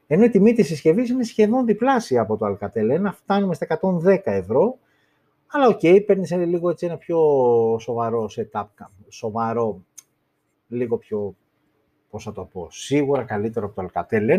Ενώ 0.07 0.25
η 0.25 0.29
τιμή 0.29 0.53
της 0.53 0.67
συσκευής 0.67 1.11
είναι 1.11 1.25
σχεδόν 1.25 1.67
διπλάσια 1.67 2.21
από 2.21 2.37
το 2.37 2.47
Alcatel 2.47 3.07
1, 3.07 3.11
φτάνουμε 3.13 3.55
στα 3.55 3.67
110 3.81 4.19
ευρώ. 4.25 4.79
Αλλά 5.47 5.67
οκ, 5.67 5.79
okay, 5.83 6.03
παίρνει 6.07 6.47
λίγο 6.47 6.71
έτσι 6.71 6.87
ένα 6.87 6.97
πιο 6.97 7.19
σοβαρό 7.81 8.31
setup, 8.37 8.67
σοβαρό, 9.09 9.83
λίγο 10.69 10.97
πιο, 10.97 11.35
πώς 12.11 12.25
θα 12.25 12.33
το 12.33 12.49
πω, 12.53 12.69
σίγουρα 12.71 13.23
καλύτερο 13.23 13.67
από 13.67 13.83
το 13.83 13.89
Alcatel 13.89 14.31
1 14.31 14.39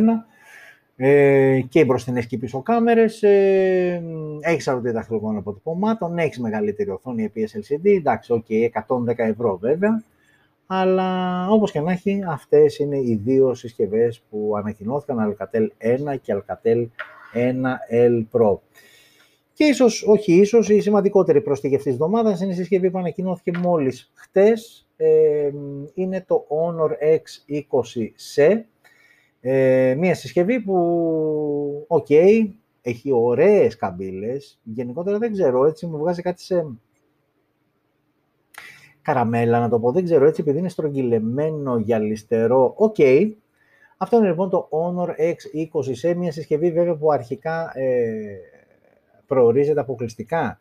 ε, 0.96 1.62
και 1.70 1.80
οι 1.80 1.84
μπροστινές 1.88 2.26
και 2.26 2.36
οι 2.36 2.38
πίσω 2.38 2.62
κάμερες, 2.62 3.24
ε, 3.24 4.04
έχεις 4.42 4.68
σαρωτή 4.68 4.92
δαχτυλικών 4.92 5.38
αποτυπωμάτων, 5.38 6.18
έχεις 6.18 6.40
μεγαλύτερη 6.40 6.90
οθόνη 6.90 7.32
IPS 7.34 7.60
LCD, 7.60 7.86
εντάξει, 7.98 8.44
ok, 8.48 8.70
110 9.08 9.14
ευρώ 9.18 9.58
βέβαια, 9.58 10.04
αλλά 10.68 11.48
όπως 11.50 11.72
και 11.72 11.80
να 11.80 11.92
έχει, 11.92 12.24
αυτές 12.28 12.80
είναι 12.80 12.98
οι 12.98 13.22
δύο 13.24 13.54
συσκευές 13.54 14.22
που 14.30 14.54
ανακοινώθηκαν, 14.58 15.36
Alcatel 15.36 15.68
1 16.14 16.18
και 16.22 16.36
Alcatel 16.36 16.88
1L 17.34 18.26
Pro. 18.32 18.58
Και 19.60 19.66
ίσως, 19.66 20.04
όχι 20.08 20.34
ίσως, 20.34 20.70
η 20.70 20.80
σημαντικότερη 20.80 21.42
προσθήκη 21.42 21.76
αυτής 21.76 21.92
της 21.92 22.02
εβδομάδας 22.02 22.42
είναι 22.42 22.52
η 22.52 22.56
συσκευή 22.56 22.92
που 22.92 22.98
ανακοινώθηκε 22.98 23.58
μόλις 23.58 24.12
χτες, 24.14 24.88
ε, 24.96 25.50
είναι 25.94 26.26
το 26.28 26.46
Honor 26.50 26.90
X20C, 27.16 28.62
ε, 29.42 29.96
μία 29.98 30.16
συσκευή 30.16 30.60
που, 30.60 31.86
οκ, 31.88 32.06
okay, 32.10 32.50
έχει 32.82 33.12
ωραίες 33.12 33.76
καμπύλες. 33.76 34.60
Γενικότερα 34.64 35.18
δεν 35.18 35.32
ξέρω, 35.32 35.66
έτσι 35.66 35.88
μου 35.88 35.98
βγάζει 35.98 36.22
κάτι 36.22 36.42
σε 36.42 36.66
καραμέλα, 39.02 39.60
να 39.60 39.70
το 39.70 39.80
πω. 39.80 39.92
Δεν 39.92 40.04
ξέρω, 40.04 40.26
έτσι 40.26 40.42
επειδή 40.42 40.60
είναι 40.60 40.70
στρογγυλεμένο, 40.70 41.78
γυαλιστερό. 41.78 42.74
Οκ. 42.76 42.96
Okay. 42.98 43.32
Αυτό 43.98 44.18
είναι 44.18 44.28
λοιπόν 44.28 44.50
το 44.50 44.70
Honor 44.72 45.10
X20 45.10 45.90
σε 45.92 46.14
μια 46.14 46.32
συσκευή 46.32 46.72
βέβαια 46.72 46.96
που 46.96 47.12
αρχικά 47.12 47.72
ε, 47.74 48.59
προορίζεται 49.30 49.80
αποκλειστικά 49.80 50.60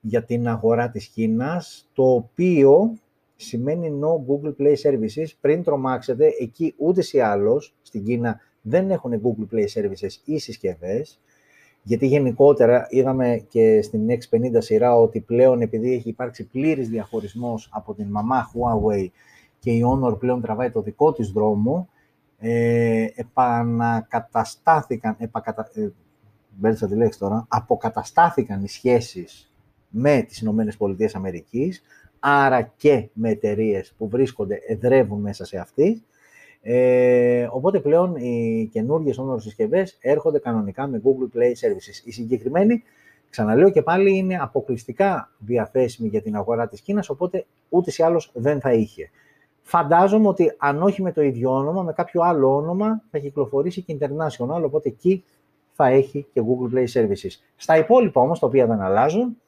για 0.00 0.24
την 0.24 0.48
αγορά 0.48 0.90
της 0.90 1.06
Κίνας, 1.06 1.88
το 1.92 2.14
οποίο 2.14 2.98
σημαίνει 3.36 4.00
no 4.02 4.08
Google 4.08 4.54
Play 4.58 4.74
Services. 4.82 5.26
Πριν 5.40 5.62
τρομάξετε, 5.62 6.28
εκεί 6.40 6.74
ούτε 6.76 7.02
ή 7.12 7.20
άλλως, 7.20 7.74
στην 7.82 8.04
Κίνα 8.04 8.40
δεν 8.60 8.90
έχουν 8.90 9.20
Google 9.22 9.46
Play 9.54 9.66
Services 9.74 10.10
ή 10.24 10.38
συσκευές. 10.38 11.20
γιατί 11.82 12.06
γενικότερα 12.06 12.86
είδαμε 12.90 13.44
και 13.48 13.82
στην 13.82 14.06
X50 14.08 14.56
σειρά 14.58 14.96
ότι 14.96 15.20
πλέον 15.20 15.60
επειδή 15.60 15.92
έχει 15.92 16.08
υπάρξει 16.08 16.46
πλήρης 16.46 16.88
διαχωρισμός 16.88 17.68
από 17.72 17.94
την 17.94 18.06
μαμά 18.10 18.50
Huawei 18.52 19.06
και 19.58 19.70
η 19.70 19.82
Honor 19.86 20.18
πλέον 20.18 20.40
τραβάει 20.40 20.70
το 20.70 20.82
δικό 20.82 21.12
της 21.12 21.30
δρόμο, 21.30 21.88
ε, 22.38 23.06
επανακαταστάθηκαν, 23.14 25.16
επακατα, 25.18 25.70
ε, 25.74 25.88
τη 26.88 26.96
λέξη 26.96 27.18
τώρα, 27.18 27.46
αποκαταστάθηκαν 27.48 28.62
οι 28.62 28.68
σχέσεις 28.68 29.52
με 29.88 30.22
τις 30.28 30.40
Ηνωμένες 30.40 30.76
Πολιτείες 30.76 31.14
Αμερικής, 31.14 31.82
άρα 32.20 32.62
και 32.62 33.08
με 33.12 33.30
εταιρείες 33.30 33.94
που 33.98 34.08
βρίσκονται, 34.08 34.60
εδρεύουν 34.66 35.20
μέσα 35.20 35.44
σε 35.44 35.58
αυτή. 35.58 36.02
Ε, 36.62 37.48
οπότε 37.50 37.80
πλέον 37.80 38.16
οι 38.16 38.68
καινούργιες 38.72 39.18
όνορε 39.18 39.40
συσκευές 39.40 39.98
έρχονται 40.00 40.38
κανονικά 40.38 40.86
με 40.86 41.02
Google 41.04 41.36
Play 41.36 41.50
Services. 41.50 42.04
Η 42.04 42.10
συγκεκριμένη, 42.12 42.82
ξαναλέω 43.30 43.70
και 43.70 43.82
πάλι, 43.82 44.16
είναι 44.16 44.36
αποκλειστικά 44.36 45.30
διαθέσιμη 45.38 46.08
για 46.08 46.22
την 46.22 46.36
αγορά 46.36 46.68
της 46.68 46.80
Κίνας, 46.80 47.08
οπότε 47.08 47.46
ούτε 47.68 47.92
ή 47.96 48.02
άλλως 48.02 48.30
δεν 48.34 48.60
θα 48.60 48.72
είχε. 48.72 49.10
Φαντάζομαι 49.62 50.28
ότι 50.28 50.52
αν 50.58 50.82
όχι 50.82 51.02
με 51.02 51.12
το 51.12 51.22
ίδιο 51.22 51.54
όνομα, 51.54 51.82
με 51.82 51.92
κάποιο 51.92 52.22
άλλο 52.22 52.56
όνομα, 52.56 53.02
θα 53.10 53.18
κυκλοφορήσει 53.18 53.82
και 53.82 53.96
International, 54.00 54.62
οπότε 54.64 54.88
εκεί 54.88 55.24
θα 55.76 55.86
έχει 55.86 56.26
και 56.32 56.42
Google 56.44 56.74
Play 56.74 56.86
Services. 56.92 57.30
Στα 57.56 57.76
υπόλοιπα 57.76 58.20
όμως, 58.20 58.38
τα 58.38 58.46
οποία 58.46 58.66
δεν 58.66 58.80
αλλάζουν, 58.80 59.40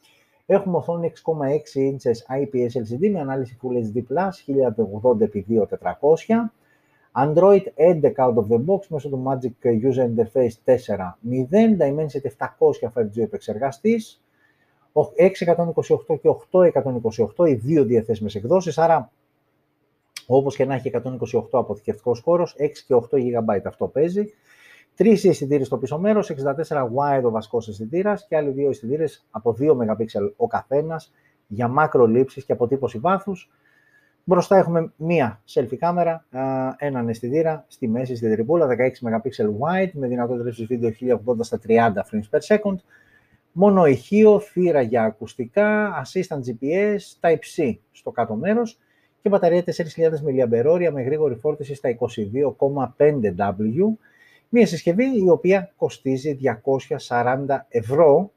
έχουμε 0.46 0.76
οθόνη 0.76 1.12
6,6 1.24 1.90
inches 1.90 2.18
IPS 2.40 2.72
LCD 2.82 3.10
με 3.10 3.20
ανάλυση 3.20 3.58
Full 3.62 3.74
HD+, 3.74 4.02
1080x2400, 5.78 6.50
Android 7.12 7.62
11 7.76 8.02
out 8.16 8.34
of 8.34 8.46
the 8.48 8.64
box 8.66 8.86
μέσω 8.88 9.08
του 9.08 9.22
Magic 9.26 9.66
User 9.66 10.06
Interface 10.14 10.56
4.0, 10.64 10.76
Dimensity 11.78 12.30
700 12.38 12.92
5G 12.94 13.16
επεξεργαστής, 13.16 14.22
628 14.92 16.20
και 16.20 16.28
828 17.36 17.48
οι 17.48 17.54
δύο 17.54 17.84
διαθέσιμες 17.84 18.34
εκδόσεις, 18.34 18.78
άρα 18.78 19.10
όπως 20.26 20.56
και 20.56 20.64
να 20.64 20.74
έχει 20.74 20.88
128 20.88 21.42
αποθηκευτικός 21.50 22.20
χώρος, 22.20 22.54
6 22.58 22.84
και 22.86 22.94
8 22.94 23.16
GB 23.16 23.60
αυτό 23.64 23.86
παίζει. 23.86 24.32
Τρεις 24.98 25.24
αισθητήρες 25.24 25.66
στο 25.66 25.78
πίσω 25.78 25.98
μέρος, 25.98 26.30
64 26.30 26.34
wide 26.82 27.22
ο 27.24 27.30
βασικός 27.30 27.68
αισθητήρας 27.68 28.26
και 28.28 28.36
άλλοι 28.36 28.50
δύο 28.50 28.68
αισθητήρες 28.68 29.26
από 29.30 29.52
2 29.52 29.76
MP 29.76 30.04
ο 30.36 30.46
καθένας 30.46 31.12
για 31.46 31.68
μακρολήψεις 31.68 32.44
και 32.44 32.52
αποτύπωση 32.52 32.98
βάθους. 32.98 33.50
Μπροστά 34.24 34.56
έχουμε 34.56 34.92
μία 34.96 35.42
selfie 35.54 35.76
κάμερα, 35.76 36.24
έναν 36.78 37.08
αισθητήρα 37.08 37.64
στη 37.68 37.88
μέση, 37.88 38.16
στην 38.16 38.30
τριπούλα, 38.30 38.66
16 38.66 39.08
MP 39.08 39.28
wide 39.60 39.90
με 39.92 40.06
δυνατότητα 40.06 40.44
ρεύση 40.44 40.64
βίντεο 40.64 40.90
1080 40.90 41.44
στα 41.44 41.58
30 41.66 42.02
frames 42.10 42.28
per 42.30 42.40
second. 42.56 42.76
Μόνο 43.52 43.86
ηχείο, 43.86 44.40
θύρα 44.40 44.80
για 44.80 45.02
ακουστικά, 45.02 45.92
assisted 46.04 46.40
GPS, 46.40 46.98
Type-C 47.20 47.76
στο 47.92 48.10
κάτω 48.10 48.34
μέρος 48.34 48.78
και 49.22 49.28
μπαταρία 49.28 49.64
4.000 49.64 49.72
mAh 50.26 50.90
με 50.92 51.02
γρήγορη 51.02 51.34
φόρτιση 51.34 51.74
στα 51.74 51.96
22,5W. 51.98 53.96
Μία 54.48 54.66
συσκευή 54.66 55.04
η 55.24 55.28
οποία 55.28 55.72
κοστίζει 55.76 56.38
240 57.08 57.46
ευρώ. 57.68 58.32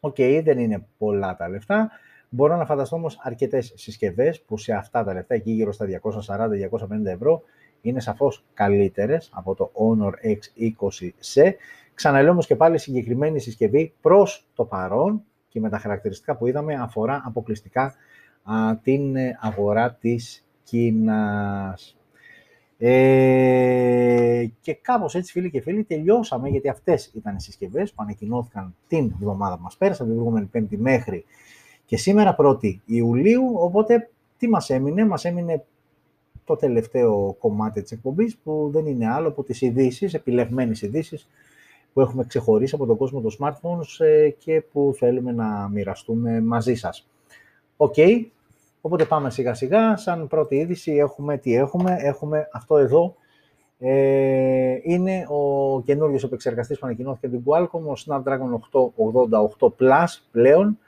Οκ, 0.00 0.14
okay, 0.18 0.40
δεν 0.44 0.58
είναι 0.58 0.86
πολλά 0.98 1.36
τα 1.36 1.48
λεφτά. 1.48 1.90
Μπορώ 2.28 2.56
να 2.56 2.64
φανταστώ 2.64 2.96
όμως 2.96 3.18
αρκετές 3.22 3.72
συσκευές 3.76 4.40
που 4.40 4.58
σε 4.58 4.72
αυτά 4.72 5.04
τα 5.04 5.12
λεφτά, 5.12 5.34
εκεί 5.34 5.50
γύρω 5.50 5.72
στα 5.72 5.86
240-250 5.86 7.04
ευρώ, 7.04 7.42
είναι 7.80 8.00
σαφώς 8.00 8.44
καλύτερες 8.54 9.30
από 9.32 9.54
το 9.54 9.72
Honor 9.74 10.12
X20C. 10.26 11.52
Ξαναλέω 11.94 12.30
όμως 12.30 12.46
και 12.46 12.56
πάλι 12.56 12.78
συγκεκριμένη 12.78 13.40
συσκευή 13.40 13.94
προς 14.00 14.46
το 14.54 14.64
παρόν 14.64 15.22
και 15.48 15.60
με 15.60 15.68
τα 15.68 15.78
χαρακτηριστικά 15.78 16.36
που 16.36 16.46
είδαμε 16.46 16.74
αφορά 16.74 17.22
αποκλειστικά 17.24 17.94
την 18.82 19.16
ε, 19.16 19.38
αγορά 19.40 19.94
της 19.94 20.46
Κίνας. 20.62 22.01
Ε, 22.84 24.50
και 24.60 24.74
κάπως 24.74 25.14
έτσι 25.14 25.32
φίλοι 25.32 25.50
και 25.50 25.60
φίλοι 25.60 25.84
τελειώσαμε 25.84 26.48
γιατί 26.48 26.68
αυτές 26.68 27.10
ήταν 27.14 27.36
οι 27.36 27.40
συσκευές 27.40 27.90
που 27.90 28.02
ανακοινώθηκαν 28.02 28.74
την 28.88 29.12
εβδομάδα 29.14 29.56
που 29.56 29.62
μας 29.62 29.76
πέρασε, 29.76 30.02
την 30.04 30.12
προηγούμενη 30.12 30.46
πέμπτη 30.46 30.78
μέχρι 30.78 31.24
και 31.84 31.96
σήμερα 31.96 32.36
1η 32.38 32.74
Ιουλίου, 32.84 33.54
οπότε 33.54 34.10
τι 34.38 34.48
μας 34.48 34.70
έμεινε, 34.70 35.06
μας 35.06 35.24
έμεινε 35.24 35.64
το 36.44 36.56
τελευταίο 36.56 37.36
κομμάτι 37.38 37.82
της 37.82 37.92
εκπομπής 37.92 38.36
που 38.36 38.68
δεν 38.72 38.86
είναι 38.86 39.08
άλλο 39.08 39.28
από 39.28 39.42
τις 39.42 39.60
ειδήσεις, 39.60 40.14
επιλεγμένες 40.14 40.82
ειδήσεις 40.82 41.28
που 41.92 42.00
έχουμε 42.00 42.24
ξεχωρίσει 42.24 42.74
από 42.74 42.86
τον 42.86 42.96
κόσμο 42.96 43.20
των 43.20 43.30
smartphones 43.38 44.04
ε, 44.04 44.30
και 44.30 44.60
που 44.72 44.94
θέλουμε 44.96 45.32
να 45.32 45.68
μοιραστούμε 45.68 46.40
μαζί 46.40 46.74
σας. 46.74 47.08
Οκ, 47.76 47.94
okay. 47.96 48.24
Οπότε 48.82 49.04
πάμε 49.04 49.30
σιγά 49.30 49.54
σιγά. 49.54 49.96
Σαν 49.96 50.26
πρώτη 50.26 50.56
είδηση 50.56 50.92
έχουμε 50.92 51.38
τι 51.38 51.54
έχουμε. 51.54 51.96
Έχουμε 52.00 52.48
αυτό 52.52 52.76
εδώ. 52.76 53.14
Ε, 53.84 54.78
είναι 54.82 55.26
ο 55.28 55.82
καινούριος 55.82 56.24
επεξεργαστής 56.24 56.78
που 56.78 56.86
ανακοινώθηκε 56.86 57.28
την 57.28 57.42
Qualcomm, 57.44 57.80
ο 57.80 57.92
Snapdragon 58.06 58.58
888 59.58 59.72
Plus 59.78 60.06
πλέον, 60.30 60.78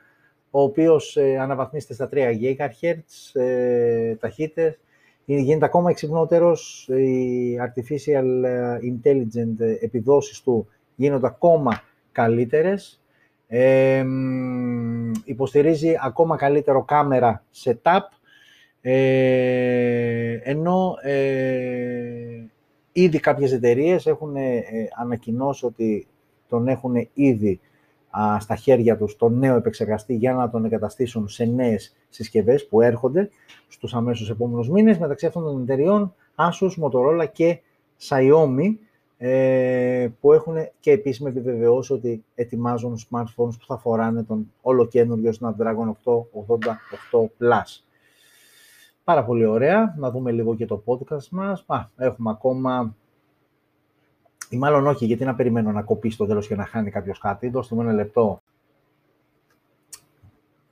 ο 0.50 0.62
οποίος 0.62 1.16
ε, 1.16 1.38
αναβαθμίζεται 1.38 1.94
στα 1.94 2.08
3 2.12 2.16
GHz 2.40 3.40
ε, 3.40 4.14
ταχύτητες, 4.14 4.78
γίνεται 5.24 5.64
ακόμα 5.64 5.90
εξυπνότερος, 5.90 6.88
οι 6.88 7.56
artificial 7.60 8.42
ε, 8.44 8.78
intelligence 8.82 9.60
επιδόσεις 9.80 10.42
του 10.42 10.68
γίνονται 10.94 11.26
ακόμα 11.26 11.82
καλύτερες, 12.12 13.03
ε, 13.46 14.04
υποστηρίζει 15.24 15.94
ακόμα 16.00 16.36
καλύτερο 16.36 16.82
κάμερα 16.82 17.44
setup, 17.64 18.00
ε, 18.86 20.38
ενώ 20.42 20.96
ε, 21.02 22.46
ήδη 22.92 23.20
κάποιες 23.20 23.52
εταιρείες 23.52 24.06
έχουν 24.06 24.36
ε, 24.36 24.62
ανακοινώσει 24.98 25.66
ότι 25.66 26.06
τον 26.48 26.68
έχουν 26.68 27.08
ήδη 27.14 27.60
στα 28.38 28.56
χέρια 28.56 28.96
τους 28.96 29.16
τον 29.16 29.38
νέο 29.38 29.56
επεξεργαστή 29.56 30.14
για 30.14 30.32
να 30.32 30.50
τον 30.50 30.64
εγκαταστήσουν 30.64 31.28
σε 31.28 31.44
νέες 31.44 31.96
συσκευές 32.08 32.66
που 32.68 32.80
έρχονται 32.80 33.30
στους 33.68 33.94
αμέσως 33.94 34.30
επόμενους 34.30 34.68
μήνες 34.68 34.98
μεταξύ 34.98 35.26
αυτών 35.26 35.44
των 35.44 35.62
εταιριών 35.62 36.14
Asus, 36.34 36.70
Motorola 36.82 37.26
και 37.32 37.60
Xiaomi 38.08 38.74
ε, 39.26 40.08
που 40.20 40.32
έχουν 40.32 40.56
και 40.80 40.90
επίσημα 40.90 41.28
επιβεβαιώσει 41.28 41.92
ότι 41.92 42.24
ετοιμάζουν 42.34 42.98
smartphones 42.98 43.56
που 43.58 43.66
θα 43.66 43.78
φοράνε 43.78 44.22
τον 44.22 44.52
ολοκένουργιο 44.62 45.32
Snapdragon 45.40 45.92
888 46.04 47.18
Plus. 47.38 47.82
Πάρα 49.04 49.24
πολύ 49.24 49.44
ωραία. 49.44 49.94
Να 49.98 50.10
δούμε 50.10 50.32
λίγο 50.32 50.54
και 50.56 50.66
το 50.66 50.82
podcast 50.86 51.28
μας. 51.30 51.64
Α, 51.66 51.78
έχουμε 51.96 52.30
ακόμα... 52.30 52.96
Ή 54.48 54.56
μάλλον 54.56 54.86
όχι, 54.86 55.04
γιατί 55.04 55.24
να 55.24 55.34
περιμένω 55.34 55.72
να 55.72 55.82
κοπεί 55.82 56.10
στο 56.10 56.26
τέλος 56.26 56.46
και 56.46 56.56
να 56.56 56.64
χάνει 56.64 56.90
κάποιος 56.90 57.18
κάτι. 57.18 57.48
Δώστε 57.48 57.74
μου 57.74 57.80
ένα 57.80 57.92
λεπτό. 57.92 58.42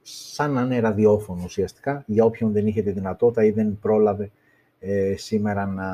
Σαν 0.03 0.53
να 0.53 0.63
είναι 0.63 0.81
ραδιόφωνο 0.81 1.43
ουσιαστικά, 1.45 2.05
για 2.07 2.25
όποιον 2.25 2.53
δεν 2.53 2.67
είχε 2.67 2.83
τη 2.83 2.91
δυνατότητα 2.91 3.45
ή 3.45 3.51
δεν 3.51 3.79
πρόλαβε 3.79 4.31
ε, 4.85 5.15
σήμερα 5.17 5.67
να 5.67 5.89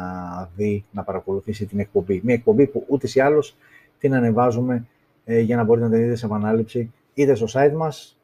δει, 0.57 0.85
να 0.91 1.03
παρακολουθήσει 1.03 1.67
την 1.67 1.79
εκπομπή. 1.79 2.21
Μια 2.25 2.35
εκπομπή 2.35 2.67
που 2.67 2.85
ούτως 2.89 3.09
ή 3.15 3.21
άλλως 3.21 3.57
την 3.99 4.15
ανεβάζουμε 4.15 4.87
ε, 5.25 5.41
για 5.41 5.57
να 5.57 5.65
μπορείτε 5.65 5.87
να 5.87 5.93
την 5.93 6.03
δείτε 6.03 6.15
σε 6.15 6.27
επανάληψη 6.27 6.93
είτε 7.15 7.35
στο 7.35 7.47
site 7.53 7.73
μας 7.73 8.19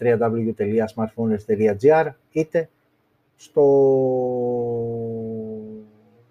www.smartphones.gr 0.00 2.08
είτε 2.30 2.68
στο... 3.36 3.64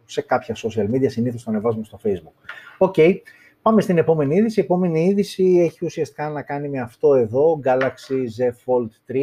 σε 0.05 0.21
κάποια 0.21 0.55
social 0.55 0.89
media, 0.89 1.09
συνήθως 1.09 1.43
το 1.43 1.51
ανεβάζουμε 1.51 1.83
στο 1.83 1.99
facebook. 2.03 2.33
Οκ, 2.77 2.93
okay. 2.97 3.15
πάμε 3.61 3.81
στην 3.81 3.97
επόμενη 3.97 4.35
είδηση. 4.35 4.59
Η 4.59 4.63
επόμενη 4.63 5.05
είδηση 5.05 5.43
έχει 5.43 5.85
ουσιαστικά 5.85 6.29
να 6.29 6.41
κάνει 6.41 6.69
με 6.69 6.79
αυτό 6.79 7.13
εδώ, 7.13 7.59
Galaxy 7.63 8.23
Z 8.37 8.49
Fold 8.65 8.89
3, 9.07 9.13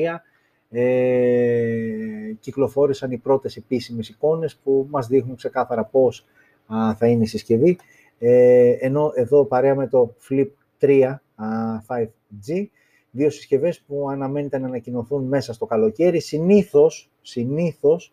ε, 0.71 2.33
κυκλοφόρησαν 2.41 3.11
οι 3.11 3.17
πρώτες 3.17 3.57
επίσημες 3.57 4.09
εικόνες 4.09 4.57
που 4.65 4.87
μας 4.91 5.07
δείχνουν 5.07 5.37
ξεκάθαρα 5.37 5.85
πώς 5.85 6.27
α, 6.67 6.95
θα 6.95 7.07
είναι 7.07 7.23
η 7.23 7.27
συσκευή. 7.27 7.79
Ε, 8.19 8.71
ενώ 8.81 9.13
εδώ 9.15 9.45
παρέα 9.45 9.75
με 9.75 9.87
το 9.87 10.15
Flip 10.29 10.49
3 10.81 11.15
α, 11.35 11.47
5G, 11.87 12.67
δύο 13.11 13.31
συσκευές 13.31 13.81
που 13.81 14.11
αναμένεται 14.11 14.59
να 14.59 14.67
ανακοινωθούν 14.67 15.25
μέσα 15.25 15.53
στο 15.53 15.67
καλοκαίρι. 15.67 16.21
Συνήθως, 16.21 17.11
συνήθως 17.23 18.13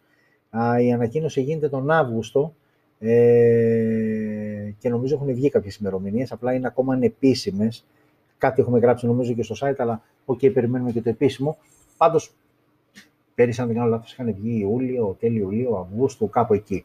α, 0.49 0.81
η 0.81 0.91
ανακοίνωση 0.91 1.41
γίνεται 1.41 1.69
τον 1.69 1.91
Αύγουστο 1.91 2.53
ε, 2.99 4.71
και 4.77 4.89
νομίζω 4.89 5.15
έχουν 5.15 5.33
βγει 5.33 5.49
κάποιες 5.49 5.75
ημερομηνίες, 5.75 6.31
απλά 6.31 6.53
είναι 6.53 6.67
ακόμα 6.67 6.93
ανεπίσημες. 6.93 7.85
Κάτι 8.37 8.61
έχουμε 8.61 8.79
γράψει 8.79 9.05
νομίζω 9.05 9.33
και 9.33 9.43
στο 9.43 9.55
site, 9.59 9.75
αλλά 9.77 10.01
OK, 10.25 10.39
okay, 10.41 10.53
περιμένουμε 10.53 10.91
και 10.91 11.01
το 11.01 11.09
επίσημο. 11.09 11.57
Πάντως, 11.97 12.33
Πέρυσι, 13.37 13.61
αν 13.61 13.67
δεν 13.67 13.75
κάνω 13.75 13.89
λάθος, 13.89 14.11
είχαν 14.11 14.33
βγει 14.33 14.59
Ιούλιο, 14.59 15.15
τέλη 15.19 15.41
Ιουλίου, 15.41 15.75
Αυγούστου, 15.75 16.29
κάπου 16.29 16.53
εκεί. 16.53 16.83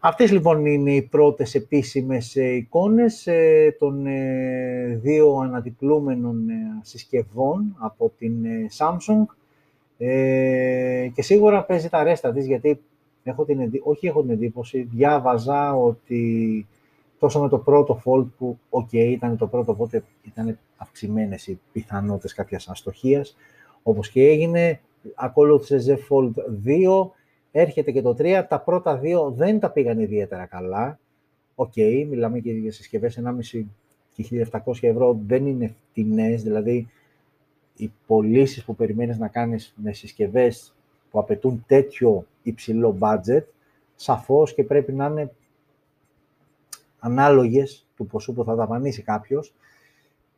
Αυτές 0.00 0.32
λοιπόν 0.32 0.66
είναι 0.66 0.94
οι 0.94 1.02
πρώτες 1.02 1.54
επίσημες 1.54 2.36
ε, 2.36 2.54
εικόνες 2.54 3.26
ε, 3.26 3.76
των 3.78 4.06
ε, 4.06 5.00
δύο 5.02 5.36
αναδιπλούμενων 5.36 6.46
συσκευών 6.82 7.76
από 7.78 8.12
την 8.18 8.32
Samsung 8.78 9.24
και 11.14 11.22
σίγουρα 11.22 11.64
παίζει 11.64 11.88
τα 11.88 12.02
ρέστα 12.02 12.32
της 12.32 12.46
γιατί 12.46 12.80
έχω 13.22 13.44
την, 13.44 13.70
όχι 13.82 14.06
έχω 14.06 14.20
την 14.22 14.30
εντύπωση, 14.30 14.82
διάβαζα 14.82 15.74
ότι 15.74 16.66
τόσο 17.18 17.40
με 17.40 17.48
το 17.48 17.58
πρώτο 17.58 18.02
Fold 18.04 18.26
που, 18.38 18.58
οκ, 18.70 18.92
ήταν 18.92 19.36
το 19.36 19.46
πρώτο, 19.46 19.72
οπότε 19.72 20.04
ήταν 20.22 20.58
αυξημένες 20.76 21.46
οι 21.46 21.60
πιθανότητες 21.72 22.34
κάποιας 22.34 22.68
αστοχίας, 22.68 23.36
όπως 23.82 24.10
και 24.10 24.26
έγινε, 24.26 24.80
ακολούθησε 25.14 25.86
Z 25.88 25.92
Fold 26.08 26.32
2, 26.66 27.10
έρχεται 27.52 27.90
και 27.90 28.02
το 28.02 28.14
3. 28.18 28.44
Τα 28.48 28.60
πρώτα 28.60 28.96
δύο 28.96 29.30
δεν 29.30 29.60
τα 29.60 29.70
πήγαν 29.70 29.98
ιδιαίτερα 29.98 30.46
καλά. 30.46 30.98
OK, 31.54 31.72
okay, 31.76 32.06
μιλάμε 32.08 32.38
και 32.38 32.52
για 32.52 32.72
συσκευές 32.72 33.20
1,5 33.52 33.64
και 34.14 34.46
1.700 34.52 34.58
ευρώ 34.80 35.20
δεν 35.26 35.46
είναι 35.46 35.74
φτηνές, 35.90 36.42
δηλαδή 36.42 36.88
οι 37.76 37.92
πωλήσεις 38.06 38.64
που 38.64 38.74
περιμένεις 38.74 39.18
να 39.18 39.28
κάνεις 39.28 39.74
με 39.76 39.92
συσκευές 39.92 40.74
που 41.10 41.18
απαιτούν 41.18 41.64
τέτοιο 41.66 42.26
υψηλό 42.42 42.96
budget, 43.00 43.42
σαφώς 43.94 44.54
και 44.54 44.64
πρέπει 44.64 44.92
να 44.92 45.06
είναι 45.06 45.32
ανάλογες 46.98 47.86
του 47.96 48.06
ποσού 48.06 48.32
που 48.32 48.44
θα 48.44 48.54
δαπανίσει 48.54 49.02
κάποιος. 49.02 49.54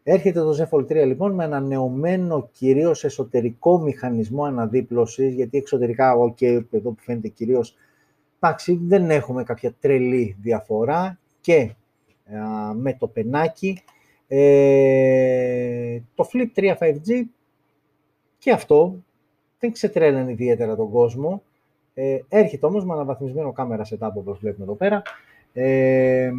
Έρχεται 0.09 0.41
το 0.41 0.57
Z 0.59 0.69
Fold 0.69 0.85
3 0.85 1.07
λοιπόν 1.07 1.33
με 1.33 1.45
ένα 1.45 1.61
νεωμένο 1.61 2.49
κυρίως 2.53 3.05
εσωτερικό 3.05 3.79
μηχανισμό 3.79 4.45
αναδίπλωσης, 4.45 5.35
γιατί 5.35 5.59
εξωτερικά, 5.59 6.15
ok, 6.17 6.43
εδώ 6.71 6.91
που 6.91 7.01
φαίνεται 7.01 7.29
κυρίως, 7.29 7.77
εντάξει, 8.41 8.81
δεν 8.83 9.11
έχουμε 9.11 9.43
κάποια 9.45 9.75
τρελή 9.81 10.37
διαφορά 10.41 11.19
και 11.41 11.75
με 12.75 12.95
το 12.99 13.07
πενάκι. 13.07 13.83
Ε, 14.29 15.99
το 16.15 16.29
Flip 16.33 16.59
3 16.61 16.75
5G 16.79 17.23
και 18.39 18.51
αυτό 18.51 19.05
δεν 19.59 19.73
ξετρέλανε 19.73 20.31
ιδιαίτερα 20.31 20.77
τον 20.77 20.91
κόσμο. 20.91 21.43
Ε, 21.95 22.19
έρχεται 22.29 22.67
όμως 22.67 22.85
με 22.85 22.93
αναβαθμισμένο 22.93 23.53
camera 23.53 23.83
setup 23.85 24.11
όπως 24.15 24.39
βλέπουμε 24.39 24.65
εδώ 24.65 24.75
πέρα. 24.75 25.03
Ε, 25.53 26.31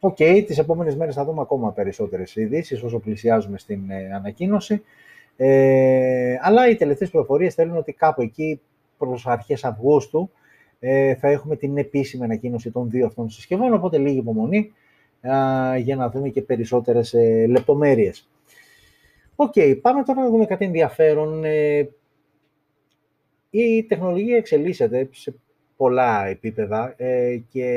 OK, 0.00 0.16
okay, 0.18 0.42
τις 0.46 0.58
επόμενες 0.58 0.96
μέρες 0.96 1.14
θα 1.14 1.24
δούμε 1.24 1.40
ακόμα 1.40 1.72
περισσότερες 1.72 2.36
ειδήσεις 2.36 2.82
όσο 2.82 2.98
πλησιάζουμε 2.98 3.58
στην 3.58 3.90
ε, 3.90 4.14
ανακοίνωση. 4.14 4.82
Ε, 5.36 6.36
αλλά 6.40 6.68
οι 6.68 6.76
τελευταίες 6.76 7.10
πληροφορίες 7.10 7.54
θέλουν 7.54 7.76
ότι 7.76 7.92
κάπου 7.92 8.22
εκεί 8.22 8.60
προς 8.98 9.26
αρχές 9.26 9.64
Αυγούστου 9.64 10.30
ε, 10.78 11.14
θα 11.14 11.28
έχουμε 11.28 11.56
την 11.56 11.78
επίσημη 11.78 12.24
ανακοίνωση 12.24 12.70
των 12.70 12.90
δύο 12.90 13.06
αυτών 13.06 13.30
συσκευών, 13.30 13.72
οπότε 13.74 13.98
λίγη 13.98 14.18
υπομονή 14.18 14.72
για 15.78 15.96
να 15.96 16.10
δούμε 16.10 16.28
και 16.28 16.42
περισσότερες 16.42 17.14
ε, 17.14 17.46
λεπτομέρειες. 17.46 18.28
Οκ, 19.36 19.52
πάμε 19.80 20.02
τώρα 20.02 20.22
να 20.22 20.28
δούμε 20.28 20.44
κάτι 20.44 20.64
ενδιαφέρον. 20.64 21.44
Ε, 21.44 21.88
η 23.50 23.84
τεχνολογία 23.84 24.36
εξελίσσεται 24.36 25.08
σε 25.12 25.34
πολλά 25.78 26.26
επίπεδα 26.26 26.94
ε, 26.96 27.36
και 27.48 27.68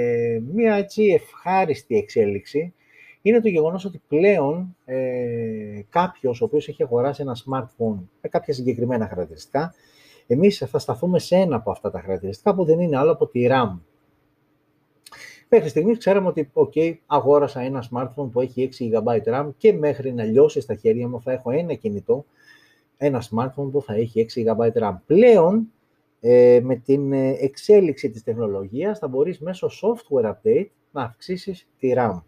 μία 0.53 0.75
έτσι 0.75 1.03
ευχάριστη 1.03 1.97
εξέλιξη 1.97 2.73
είναι 3.21 3.41
το 3.41 3.47
γεγονός 3.47 3.85
ότι 3.85 4.01
πλέον 4.07 4.75
ε, 4.85 5.81
κάποιος 5.89 6.41
ο 6.41 6.45
οποίος 6.45 6.67
έχει 6.67 6.83
αγοράσει 6.83 7.21
ένα 7.21 7.35
smartphone 7.35 7.99
με 8.21 8.29
κάποια 8.29 8.53
συγκεκριμένα 8.53 9.07
χαρακτηριστικά, 9.07 9.73
εμείς 10.27 10.57
θα 10.57 10.79
σταθούμε 10.79 11.19
σε 11.19 11.35
ένα 11.35 11.55
από 11.55 11.71
αυτά 11.71 11.91
τα 11.91 12.01
χαρακτηριστικά 12.01 12.55
που 12.55 12.65
δεν 12.65 12.79
είναι 12.79 12.97
άλλο 12.97 13.11
από 13.11 13.27
τη 13.27 13.47
RAM. 13.49 13.77
Μέχρι 15.49 15.69
στιγμής 15.69 15.97
ξέραμε 15.97 16.27
ότι, 16.27 16.51
ok, 16.53 16.93
αγόρασα 17.05 17.61
ένα 17.61 17.83
smartphone 17.91 18.29
που 18.31 18.41
έχει 18.41 18.69
6 18.79 18.99
GB 18.99 19.33
RAM 19.33 19.49
και 19.57 19.73
μέχρι 19.73 20.13
να 20.13 20.23
λιώσει 20.23 20.61
στα 20.61 20.75
χέρια 20.75 21.07
μου 21.07 21.21
θα 21.21 21.31
έχω 21.31 21.51
ένα 21.51 21.73
κινητό, 21.73 22.25
ένα 22.97 23.23
smartphone 23.31 23.71
που 23.71 23.81
θα 23.81 23.93
έχει 23.93 24.25
6 24.35 24.45
GB 24.45 24.83
RAM. 24.83 24.95
Πλέον, 25.05 25.67
ε, 26.23 26.59
με 26.63 26.75
την 26.75 27.13
ε, 27.13 27.35
εξέλιξη 27.39 28.09
της 28.09 28.23
τεχνολογίας, 28.23 28.99
θα 28.99 29.07
μπορείς 29.07 29.39
μέσω 29.39 29.69
software 29.81 30.25
update 30.25 30.67
να 30.91 31.03
αυξήσεις 31.03 31.67
τη 31.77 31.93
RAM. 31.95 32.21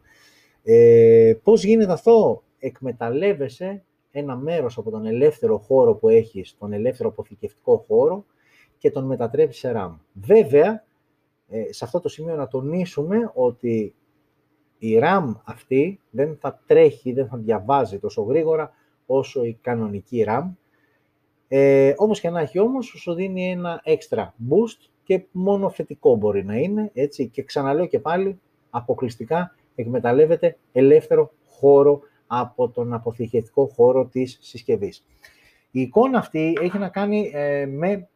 Ε, 0.64 1.34
πώς 1.44 1.64
γίνεται 1.64 1.92
αυτό; 1.92 2.44
Εκμεταλλεύεσαι 2.60 3.84
ένα 4.12 4.36
μέρος 4.36 4.78
από 4.78 4.92
τον 4.92 5.06
ελεύθερο 5.06 5.58
χώρο 5.58 5.96
που 5.96 6.10
έχεις, 6.10 6.56
τον 6.60 6.74
ελεύθερο 6.74 7.10
αποθηκευτικό 7.10 7.86
χώρο 7.88 8.26
και 8.78 8.92
τον 8.92 9.06
μετατρέψεις 9.06 9.60
σε 9.60 9.74
RAM. 9.76 9.92
Βέβαια, 10.14 10.84
ε, 11.50 11.74
σε 11.74 11.86
αυτό 11.86 12.00
το 12.00 12.10
σημείο 12.10 12.36
να 12.36 12.48
τονίσουμε 12.48 13.32
ότι 13.34 13.96
η 14.78 15.00
RAM 15.02 15.34
αυτή 15.44 16.00
δεν 16.10 16.38
θα 16.40 16.62
τρέχει, 16.66 17.14
δεν 17.14 17.28
θα 17.28 17.38
διαβάζει 17.38 18.00
τόσο 18.00 18.22
γρήγορα 18.22 18.72
όσο 19.06 19.44
η 19.44 19.58
κανονική 19.62 20.26
RAM. 20.28 20.50
Ε, 21.56 21.94
όπως 21.98 22.20
και 22.20 22.30
να 22.30 22.40
έχει 22.40 22.60
όμως, 22.60 22.86
σου 22.86 23.14
δίνει 23.14 23.52
ένα 23.52 23.82
extra 23.86 24.24
boost 24.24 24.90
και 25.04 25.24
μόνο 25.32 25.70
θετικό 25.70 26.16
μπορεί 26.16 26.46
να 26.46 26.56
είναι, 26.56 26.92
έτσι, 26.94 27.28
και 27.28 27.44
ξαναλέω 27.44 27.86
και 27.86 28.00
πάλι, 28.00 28.40
αποκλειστικά 28.70 29.56
εκμεταλλεύεται 29.76 30.58
ελεύθερο 30.72 31.32
χώρο 31.48 32.00
από 32.28 32.70
τον 32.70 32.94
αποθηκευτικό 32.94 33.66
χώρο 33.66 34.06
της 34.06 34.38
συσκευής. 34.42 35.06
Η 35.72 35.82
εικόνα 35.82 36.18
αυτή 36.18 36.58
έχει 36.62 36.78
να 36.78 36.90
κάνει 36.90 37.32
ε, 37.34 37.66
με 37.66 38.08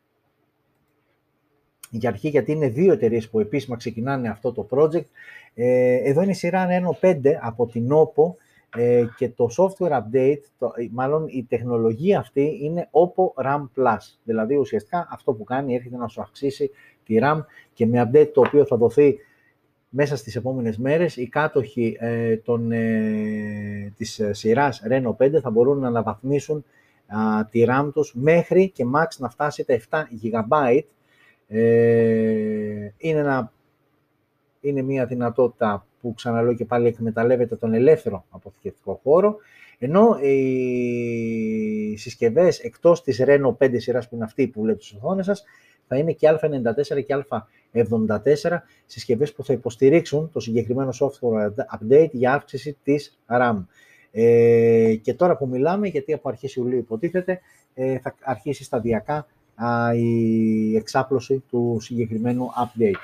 για 1.89 2.10
αρχή, 2.10 2.30
γιατί 2.30 2.52
είναι 2.52 2.69
δύο 2.69 2.91
εταιρείες 2.91 3.30
που 3.30 3.39
επίσημα 3.39 3.78
ξεκινάνε 3.78 4.30
αυτό 4.30 4.52
το 4.52 4.67
project. 4.71 5.06
Ε, 5.54 5.95
εδώ 6.10 6.21
είναι 6.21 6.32
η 6.32 6.36
σειρά 6.36 6.67
Nano 6.69 7.08
5 7.08 7.21
από 7.41 7.67
την 7.67 7.89
OPPO 7.91 8.36
ε, 8.78 9.06
και 9.18 9.30
το 9.30 9.48
software 9.58 9.92
update, 9.92 10.42
το, 10.58 10.72
μάλλον 10.92 11.26
η 11.28 11.46
τεχνολογία 11.50 12.20
αυτή 12.20 12.60
είναι 12.62 12.90
OPPO 12.92 13.46
RAM 13.46 13.62
Plus. 13.76 13.98
Δηλαδή 14.24 14.56
ουσιαστικά 14.56 15.08
αυτό 15.12 15.34
που 15.34 15.44
κάνει 15.44 15.76
έρχεται 15.76 15.98
να 15.98 16.08
σου 16.08 16.22
αυξήσει 16.22 16.72
τη 17.06 17.18
RAM 17.22 17.40
και 17.74 17.86
με 17.86 18.10
update 18.12 18.30
το 18.34 18.42
οποίο 18.42 18.66
θα 18.66 18.78
δοθεί 18.78 19.18
μέσα 19.90 20.16
στις 20.16 20.36
επόμενες 20.36 20.78
μέρες 20.78 21.16
οι 21.16 21.28
κάτοχοι 21.28 21.98
ε, 22.00 22.38
των, 22.38 22.72
ε, 22.72 23.94
της 23.98 24.22
σειράς 24.32 24.82
Reno 24.90 25.16
5 25.18 25.40
θα 25.42 25.50
μπορούν 25.50 25.80
να 25.80 25.88
αναβαθμίσουν 25.88 26.66
τη 27.50 27.66
RAM 27.68 27.90
τους 27.94 28.13
μέχρι 28.16 28.70
και 28.70 28.84
max 28.96 29.08
να 29.18 29.30
φτάσει 29.30 29.66
τα 29.66 29.80
7 29.90 30.04
GB 30.24 30.80
ε, 31.48 32.92
είναι, 32.98 33.20
ένα, 33.20 33.52
είναι 34.60 34.82
μια 34.82 35.06
δυνατότητα 35.06 35.87
που 36.02 36.14
ξαναλέω 36.14 36.54
και 36.54 36.66
πάλι 36.66 36.88
εκμεταλλεύεται 36.88 37.56
τον 37.56 37.74
ελεύθερο 37.74 38.26
αποθηκευτικό 38.30 39.00
χώρο, 39.04 39.38
ενώ 39.80 40.18
οι 40.20 41.98
συσκευές 41.98 42.60
εκτός 42.60 43.04
της 43.04 43.24
Reno 43.26 43.58
5 43.58 43.80
σειράς 43.80 44.10
που 44.10 44.16
είναι 44.16 44.24
αυτή 44.24 44.48
που 44.48 44.62
βλέπετε 44.62 44.84
στις 44.84 44.98
οθόνες 44.98 45.26
σας, 45.26 45.44
θα 45.88 45.98
είναι 45.98 46.12
και 46.12 46.28
Α94 46.30 47.04
και 47.06 47.26
Α74 47.74 48.58
συσκευές 48.86 49.34
που 49.34 49.44
θα 49.44 49.54
υποστηρίξουν 49.54 50.30
το 50.34 50.40
συγκεκριμένο 50.40 50.90
software 51.00 51.52
update 51.80 52.10
για 52.12 52.34
αύξηση 52.34 52.78
της 52.84 53.20
RAM. 53.28 53.66
Ε, 54.12 54.96
και 55.02 55.14
τώρα 55.14 55.38
που 55.38 55.48
μιλάμε, 55.48 55.88
γιατί 55.88 56.14
από 56.14 56.30
αρχές 56.30 56.56
Ιουλίου 56.56 56.78
υποτίθεται, 56.78 57.40
ε, 57.74 58.00
θα 58.00 58.16
αρχίσει 58.24 58.64
σταδιακά 58.64 59.28
η 59.96 60.76
εξάπλωση 60.76 61.44
του 61.50 61.78
συγκεκριμένου 61.82 62.50
update. 62.50 63.00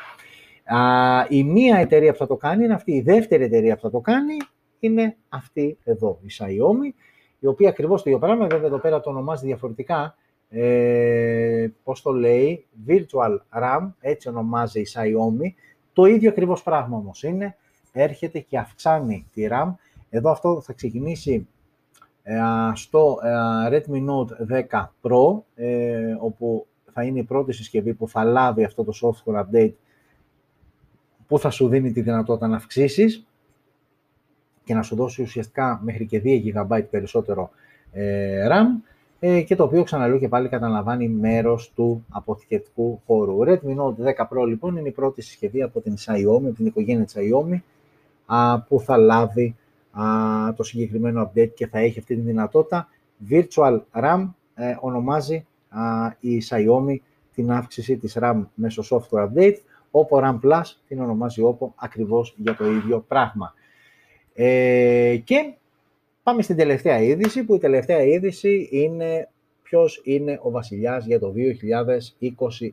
Η 1.30 1.44
μία 1.44 1.78
εταιρεία 1.78 2.12
που 2.12 2.18
θα 2.18 2.28
το 2.28 2.36
κάνει 2.36 2.64
είναι 2.64 2.74
αυτή, 2.74 2.92
η 2.92 3.02
δεύτερη 3.02 3.44
εταιρεία 3.44 3.76
που 3.76 3.82
θα 3.82 3.90
το 3.90 4.00
κάνει 4.00 4.38
είναι 4.80 5.18
αυτή 5.30 5.78
εδώ, 5.84 6.20
η 6.22 6.28
Xiaomi, 6.40 6.94
η 7.40 7.48
οποία 7.48 7.70
ακριβώς 7.70 8.04
το 8.04 8.10
ίδιο 8.10 8.22
πράγμα, 8.22 8.48
βέβαια 8.48 8.68
εδώ 8.68 8.80
πέρα 8.80 9.00
το 9.00 9.10
ονομάζει 9.10 9.46
διαφορετικά, 9.46 10.16
ε, 10.50 11.68
πώς 11.84 12.02
το 12.02 12.12
λέει, 12.12 12.66
Virtual 12.88 13.38
RAM, 13.62 13.92
έτσι 14.00 14.30
ονομάζει 14.30 14.80
η 14.80 14.88
Xiaomi, 14.94 15.54
το 15.94 16.06
ίδιο 16.06 16.30
ακριβώς 16.30 16.64
πράγμα 16.64 16.98
όμως 16.98 17.24
είναι, 17.24 17.56
έρχεται 17.92 18.40
και 18.40 18.58
αυξάνει 18.58 19.26
τη 19.34 19.48
RAM. 19.52 19.74
Εδώ 20.10 20.32
αυτό 20.32 20.62
θα 20.62 20.74
ξεκινήσει 20.74 21.48
ε, 22.24 22.42
στο 22.74 23.18
ε, 23.24 23.78
Redmi 23.78 24.10
Note 24.10 24.62
10 24.70 24.86
Pro, 25.02 25.42
ε, 25.56 26.16
όπου 26.20 26.68
θα 26.92 27.04
είναι 27.04 27.20
η 27.20 27.24
πρώτη 27.24 27.54
συσκευή 27.54 27.94
που 27.94 28.08
θα 28.08 28.24
λάβει 28.24 28.64
αυτό 28.64 28.84
το 28.84 28.94
software 29.02 29.44
update 29.44 29.74
που 31.28 31.40
θα 31.40 31.50
σου 31.50 31.68
δίνει 31.68 31.92
τη 31.92 32.02
δυνατότητα 32.02 32.48
να 32.48 32.56
αυξήσεις 32.56 33.26
και 34.64 34.74
να 34.74 34.82
σου 34.82 34.96
δώσει 34.96 35.22
ουσιαστικά 35.22 35.80
μέχρι 35.84 36.06
και 36.06 36.22
2 36.24 36.42
GB 36.56 36.84
περισσότερο 36.90 37.50
RAM 38.50 38.66
και 39.46 39.56
το 39.56 39.64
οποίο 39.64 39.84
ξαναλέω 39.84 40.20
και 40.20 40.28
πάλι 40.28 40.50
καταλαμβάνει 40.50 41.08
μέρος 41.08 41.72
του 41.76 42.06
αποθηκευτικού 42.10 43.02
χώρου. 43.06 43.38
Redmi 43.46 43.76
Note 43.78 44.14
10 44.16 44.28
Pro 44.30 44.48
λοιπόν 44.48 44.78
είναι 44.78 44.88
η 44.88 44.92
πρώτη 44.92 45.22
συσκευή 45.22 45.62
από 45.62 45.82
την 45.82 45.96
Xiaomi, 45.98 46.46
από 46.46 46.56
την 46.56 46.66
οικογένεια 46.66 47.08
Xiaomi 47.14 47.58
που 48.68 48.80
θα 48.80 48.98
λάβει 48.98 49.56
το 50.56 50.64
συγκεκριμένο 50.64 51.32
update 51.32 51.52
και 51.54 51.68
θα 51.68 51.80
έχει 51.80 52.00
αυτή 52.00 52.16
τη 52.16 52.22
δυνατότητα. 52.22 52.88
Virtual 53.30 53.80
RAM 53.92 54.30
ε, 54.56 54.76
ονομάζει 54.80 55.46
η 56.20 56.42
Xiaomi 56.50 56.96
την 57.34 57.52
αύξηση 57.52 57.98
της 57.98 58.18
RAM 58.20 58.44
μέσω 58.54 58.84
software 58.90 59.30
update, 59.30 59.58
Oppo 59.96 60.20
RAM 60.24 60.40
Plus 60.44 60.64
την 60.88 61.00
ονομάζει 61.00 61.42
Oppo 61.46 61.68
ακριβώς 61.76 62.36
για 62.38 62.56
το 62.56 62.72
ίδιο 62.72 63.00
πράγμα. 63.08 63.54
Ε, 64.34 65.18
και 65.24 65.54
πάμε 66.24 66.42
στην 66.42 66.56
τελευταία 66.56 67.02
είδηση, 67.02 67.44
που 67.44 67.56
η 67.56 67.60
τελευταία 67.60 68.04
είδηση 68.04 68.70
είναι 68.72 69.30
ποιος 69.62 70.02
είναι 70.04 70.40
ο 70.42 70.52
βασιλιάς 70.52 71.06
για 71.06 71.20
το 71.20 71.34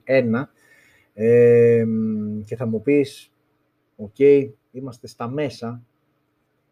2021. 0.07 0.49
Ε, 1.15 1.85
και 2.45 2.57
θα 2.57 2.67
μου 2.67 2.83
πεις, 2.83 3.33
οκ, 3.97 4.19
είμαστε 4.73 5.07
στα 5.07 5.29
μέσα 5.29 5.83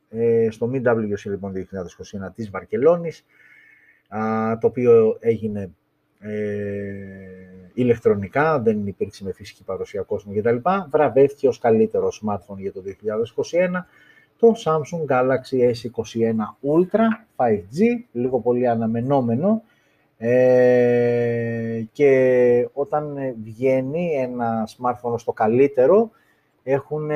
ε, 0.09 0.49
στο 0.51 0.71
MWC 0.73 1.23
λοιπόν 1.25 1.53
2021 1.53 2.35
της 2.35 2.51
Βαρκελόνης, 2.51 3.25
το 4.61 4.67
οποίο 4.67 5.17
έγινε 5.21 5.71
ε, 6.21 7.58
ηλεκτρονικά, 7.81 8.61
δεν 8.61 8.87
υπήρξε 8.87 9.25
με 9.25 9.33
φυσική 9.33 9.65
παρουσία 9.65 10.03
κόσμου 10.03 10.35
κτλ. 10.35 10.57
Βραβεύτηκε 10.91 11.49
ως 11.49 11.59
καλύτερο 11.59 12.09
smartphone 12.23 12.57
για 12.57 12.73
το 12.73 12.83
2021 12.87 13.85
το 14.39 14.55
Samsung 14.65 15.13
Galaxy 15.13 15.73
S21 15.73 16.35
Ultra 16.77 17.05
5G, 17.37 18.05
λίγο 18.13 18.41
πολύ 18.41 18.69
αναμενόμενο, 18.69 19.63
Ε, 20.21 21.85
και 21.93 22.69
όταν 22.73 23.17
βγαίνει 23.43 24.15
ένα 24.15 24.69
smartphone 24.69 25.19
στο 25.19 25.33
καλύτερο, 25.33 26.11
έχουν 26.63 27.11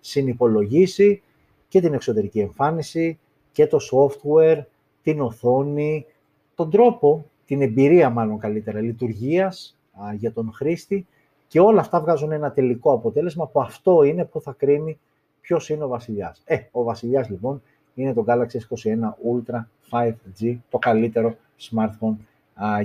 συνυπολογίσει 0.00 1.22
και 1.68 1.80
την 1.80 1.94
εξωτερική 1.94 2.40
εμφάνιση 2.40 3.18
και 3.52 3.66
το 3.66 3.78
software, 3.92 4.58
την 5.02 5.20
οθόνη, 5.20 6.06
τον 6.54 6.70
τρόπο, 6.70 7.30
την 7.46 7.62
εμπειρία 7.62 8.10
μάλλον 8.10 8.38
καλύτερα, 8.38 8.80
λειτουργίας 8.80 9.75
για 10.14 10.32
τον 10.32 10.52
χρήστη 10.52 11.06
και 11.46 11.60
όλα 11.60 11.80
αυτά 11.80 12.00
βγάζουν 12.00 12.32
ένα 12.32 12.52
τελικό 12.52 12.92
αποτέλεσμα 12.92 13.46
που 13.46 13.60
αυτό 13.60 14.02
είναι 14.02 14.24
που 14.24 14.40
θα 14.40 14.54
κρίνει 14.58 14.98
ποιος 15.40 15.68
είναι 15.68 15.84
ο 15.84 15.88
βασιλιάς. 15.88 16.42
Ε, 16.44 16.58
ο 16.70 16.82
βασιλιάς 16.82 17.28
λοιπόν 17.28 17.62
είναι 17.94 18.14
το 18.14 18.24
Galaxy 18.26 18.56
S21 18.56 18.98
Ultra 19.32 19.64
5G, 19.90 20.56
το 20.70 20.78
καλύτερο 20.78 21.36
smartphone 21.60 22.16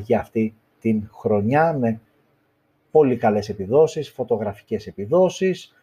για 0.03 0.20
αυτή 0.20 0.55
την 0.80 1.09
χρονιά 1.12 1.74
με 1.74 1.99
πολύ 2.91 3.18
καλές 3.18 3.49
επιδόσεις, 3.49 4.09
φωτογραφικές 4.09 4.88
επιδόσεις. 4.88 5.76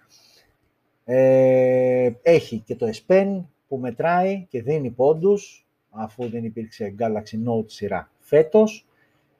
Ε, 1.04 2.10
έχει 2.22 2.58
και 2.58 2.76
το 2.76 2.86
S 2.86 3.12
Pen 3.12 3.42
που 3.68 3.76
μετράει 3.76 4.46
και 4.48 4.62
δίνει 4.62 4.90
πόντους, 4.90 5.66
αφού 5.90 6.28
δεν 6.28 6.44
υπήρξε 6.44 6.94
Galaxy 6.98 7.48
Note 7.48 7.70
σειρά 7.70 8.10
φέτος. 8.18 8.87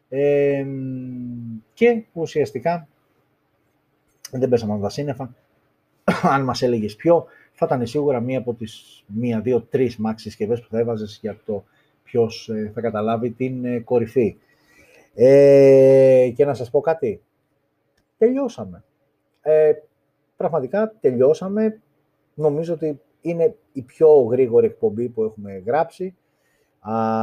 Ε, 0.09 0.67
και 1.75 2.05
ουσιαστικά 2.13 2.89
δεν 4.31 4.49
πέσαμε 4.49 4.81
τα 4.81 4.89
σύννεφα. 4.89 5.35
Αν 6.35 6.45
μας 6.45 6.63
έλεγες 6.63 6.97
ποιο, 6.97 7.27
θα 7.53 7.67
ήταν 7.67 7.87
σίγουρα 7.87 8.21
μία 8.21 8.39
από 8.39 8.55
τις 8.55 9.05
μία, 9.07 9.41
δύο, 9.41 9.61
τρεις 9.61 9.99
max 10.07 10.13
συσκευές 10.17 10.61
που 10.61 10.69
θα 10.71 10.79
έβαζες 10.79 11.19
για 11.21 11.41
το 11.45 11.65
ποιος 12.03 12.49
ε, 12.49 12.71
θα 12.75 12.81
καταλάβει 12.81 13.31
την 13.31 13.65
ε, 13.65 13.79
κορυφή. 13.81 14.37
Ε, 15.15 16.33
και 16.35 16.45
να 16.45 16.55
σας 16.55 16.71
πω 16.71 16.81
κάτι. 16.81 17.23
Τελειώσαμε. 18.19 18.85
Ε, 19.41 19.73
πραγματικά 20.37 20.95
τελειώσαμε. 21.01 21.81
Νομίζω 22.35 22.75
ότι 22.75 23.01
είναι 23.21 23.55
η 23.73 23.83
πιο 23.83 24.21
γρήγορη 24.21 24.67
εκπομπή 24.67 25.09
που 25.09 25.25
έχουμε 25.25 25.63
γράψει 25.67 26.05
α, 26.05 26.13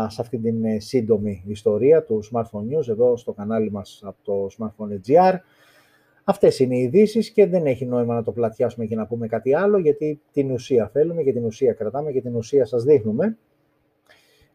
σε 0.07 0.21
αυτή 0.21 0.37
την 0.37 0.65
ε, 0.65 0.79
σύντομη 0.79 1.43
ιστορία 1.47 2.03
του 2.03 2.23
Smartphone 2.31 2.77
News 2.77 2.87
εδώ 2.87 3.17
στο 3.17 3.33
κανάλι 3.33 3.71
μας 3.71 4.01
από 4.03 4.17
το 4.23 4.47
Smartphone.gr. 4.57 5.33
Αυτές 6.23 6.59
είναι 6.59 6.75
οι 6.75 6.81
ειδήσεις 6.81 7.29
και 7.29 7.47
δεν 7.47 7.65
έχει 7.65 7.85
νόημα 7.85 8.15
να 8.15 8.23
το 8.23 8.31
πλατιάσουμε 8.31 8.85
και 8.85 8.95
να 8.95 9.05
πούμε 9.07 9.27
κάτι 9.27 9.55
άλλο 9.55 9.77
γιατί 9.77 10.21
την 10.31 10.51
ουσία 10.51 10.89
θέλουμε 10.89 11.23
και 11.23 11.33
την 11.33 11.45
ουσία 11.45 11.73
κρατάμε 11.73 12.11
και 12.11 12.21
την 12.21 12.35
ουσία 12.35 12.65
σας 12.65 12.83
δείχνουμε. 12.83 13.37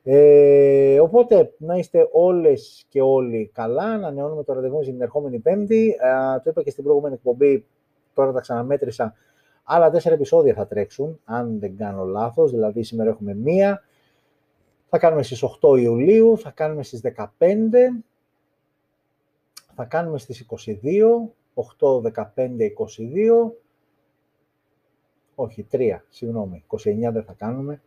Ε, 0.02 1.00
οπότε, 1.00 1.54
να 1.58 1.76
είστε 1.76 2.08
όλες 2.12 2.86
και 2.88 3.00
όλοι 3.02 3.50
καλά. 3.54 3.84
Ανανεώνουμε 3.84 4.44
το 4.44 4.52
ραντεβού 4.52 4.80
για 4.80 4.92
την 4.92 5.00
ερχόμενη 5.00 5.38
Πέμπτη. 5.38 5.96
το 6.44 6.50
είπα 6.50 6.62
και 6.62 6.70
στην 6.70 6.84
προηγούμενη 6.84 7.14
εκπομπή, 7.14 7.64
τώρα 8.14 8.32
τα 8.32 8.40
ξαναμέτρησα. 8.40 9.14
Άλλα 9.64 9.90
τέσσερα 9.90 10.14
επεισόδια 10.14 10.54
θα 10.54 10.66
τρέξουν, 10.66 11.20
αν 11.24 11.58
δεν 11.58 11.76
κάνω 11.76 12.04
λάθος. 12.04 12.50
Δηλαδή, 12.50 12.82
σήμερα 12.82 13.10
έχουμε 13.10 13.34
μία. 13.34 13.82
Θα 14.90 14.98
κάνουμε 14.98 15.22
στις 15.22 15.42
8 15.60 15.78
Ιουλίου, 15.78 16.38
θα 16.38 16.50
κάνουμε 16.50 16.82
στις 16.82 17.00
15, 17.00 18.02
θα 19.74 19.84
κάνουμε 19.84 20.18
στις 20.18 20.40
22, 20.40 21.34
8, 21.54 22.00
15, 22.00 22.70
22, 22.70 23.52
όχι 25.34 25.66
3, 25.72 25.98
συγγνώμη, 26.08 26.64
29 26.68 27.12
δεν 27.12 27.24
θα 27.24 27.32
κάνουμε, 27.32 27.82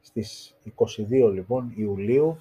στις 0.00 0.56
22 0.74 1.30
λοιπόν 1.32 1.72
Ιουλίου 1.76 2.36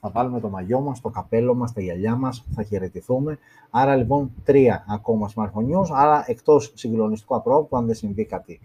θα 0.00 0.10
βάλουμε 0.10 0.40
το 0.40 0.48
μαγιό 0.48 0.80
μας, 0.80 1.00
το 1.00 1.08
καπέλο 1.08 1.54
μας, 1.54 1.72
τα 1.72 1.80
γυαλιά 1.80 2.16
μας, 2.16 2.44
θα 2.54 2.62
χαιρετηθούμε. 2.62 3.38
Άρα 3.70 3.96
λοιπόν 3.96 4.32
τρία 4.44 4.84
ακόμα 4.88 5.30
smartphone 5.34 5.76
news, 5.76 5.86
άρα 5.90 6.24
εκτός 6.26 6.72
συγκλονιστικού 6.74 7.34
απρόπου, 7.34 7.76
αν 7.76 7.86
δεν 7.86 7.94
συμβεί 7.94 8.24
κάτι 8.24 8.60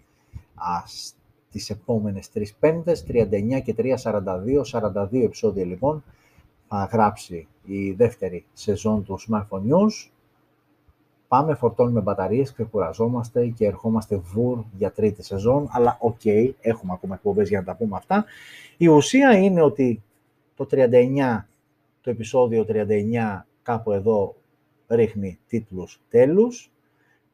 ας, 0.54 1.17
τις 1.50 1.70
επόμενες 1.70 2.30
τρεις 2.30 2.54
πέμπτες, 2.54 3.04
39 3.08 3.60
και 3.60 3.74
3, 3.74 3.96
42, 3.96 4.64
42 4.64 5.22
επεισόδια 5.22 5.64
λοιπόν, 5.64 6.04
θα 6.68 6.88
γράψει 6.92 7.48
η 7.64 7.90
δεύτερη 7.92 8.44
σεζόν 8.52 9.04
του 9.04 9.18
Smartphone 9.20 9.62
News. 9.62 10.10
Πάμε, 11.28 11.54
φορτώνουμε 11.54 12.00
μπαταρίες, 12.00 12.52
ξεκουραζόμαστε 12.52 13.46
και 13.46 13.66
ερχόμαστε 13.66 14.16
βουρ 14.16 14.64
για 14.76 14.92
τρίτη 14.92 15.22
σεζόν, 15.22 15.68
αλλά 15.70 15.96
οκ, 16.00 16.24
έχουμε 16.60 16.92
ακόμα 16.92 17.14
εκπομπές 17.14 17.48
για 17.48 17.58
να 17.58 17.64
τα 17.64 17.76
πούμε 17.76 17.96
αυτά. 17.96 18.24
Η 18.76 18.88
ουσία 18.88 19.38
είναι 19.38 19.62
ότι 19.62 20.02
το 20.54 20.66
39, 20.70 21.48
το 22.00 22.10
επεισόδιο 22.10 22.64
39 22.68 23.46
κάπου 23.62 23.92
εδώ 23.92 24.34
ρίχνει 24.88 25.38
τίτλους 25.46 26.00
τέλους. 26.08 26.72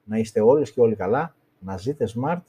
Να 0.05 0.19
είστε 0.19 0.41
όλες 0.41 0.73
και 0.73 0.81
όλοι 0.81 0.95
καλά, 0.95 1.35
να 1.59 1.77
ζείτε 1.77 2.09
smart 2.15 2.41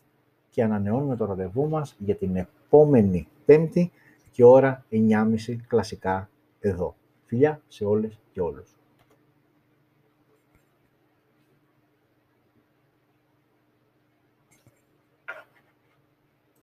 και 0.55 0.63
ανανεώνουμε 0.63 1.15
το 1.15 1.25
ραντεβού 1.25 1.69
μας 1.69 1.95
για 1.99 2.15
την 2.15 2.35
επόμενη 2.35 3.27
πέμπτη 3.45 3.91
και 4.31 4.43
ώρα 4.43 4.85
9.30 4.91 5.55
κλασικά 5.67 6.29
εδώ. 6.59 6.95
Φιλιά 7.25 7.61
σε 7.67 7.85
όλες 7.85 8.19
και 8.31 8.41
όλους. 8.41 8.74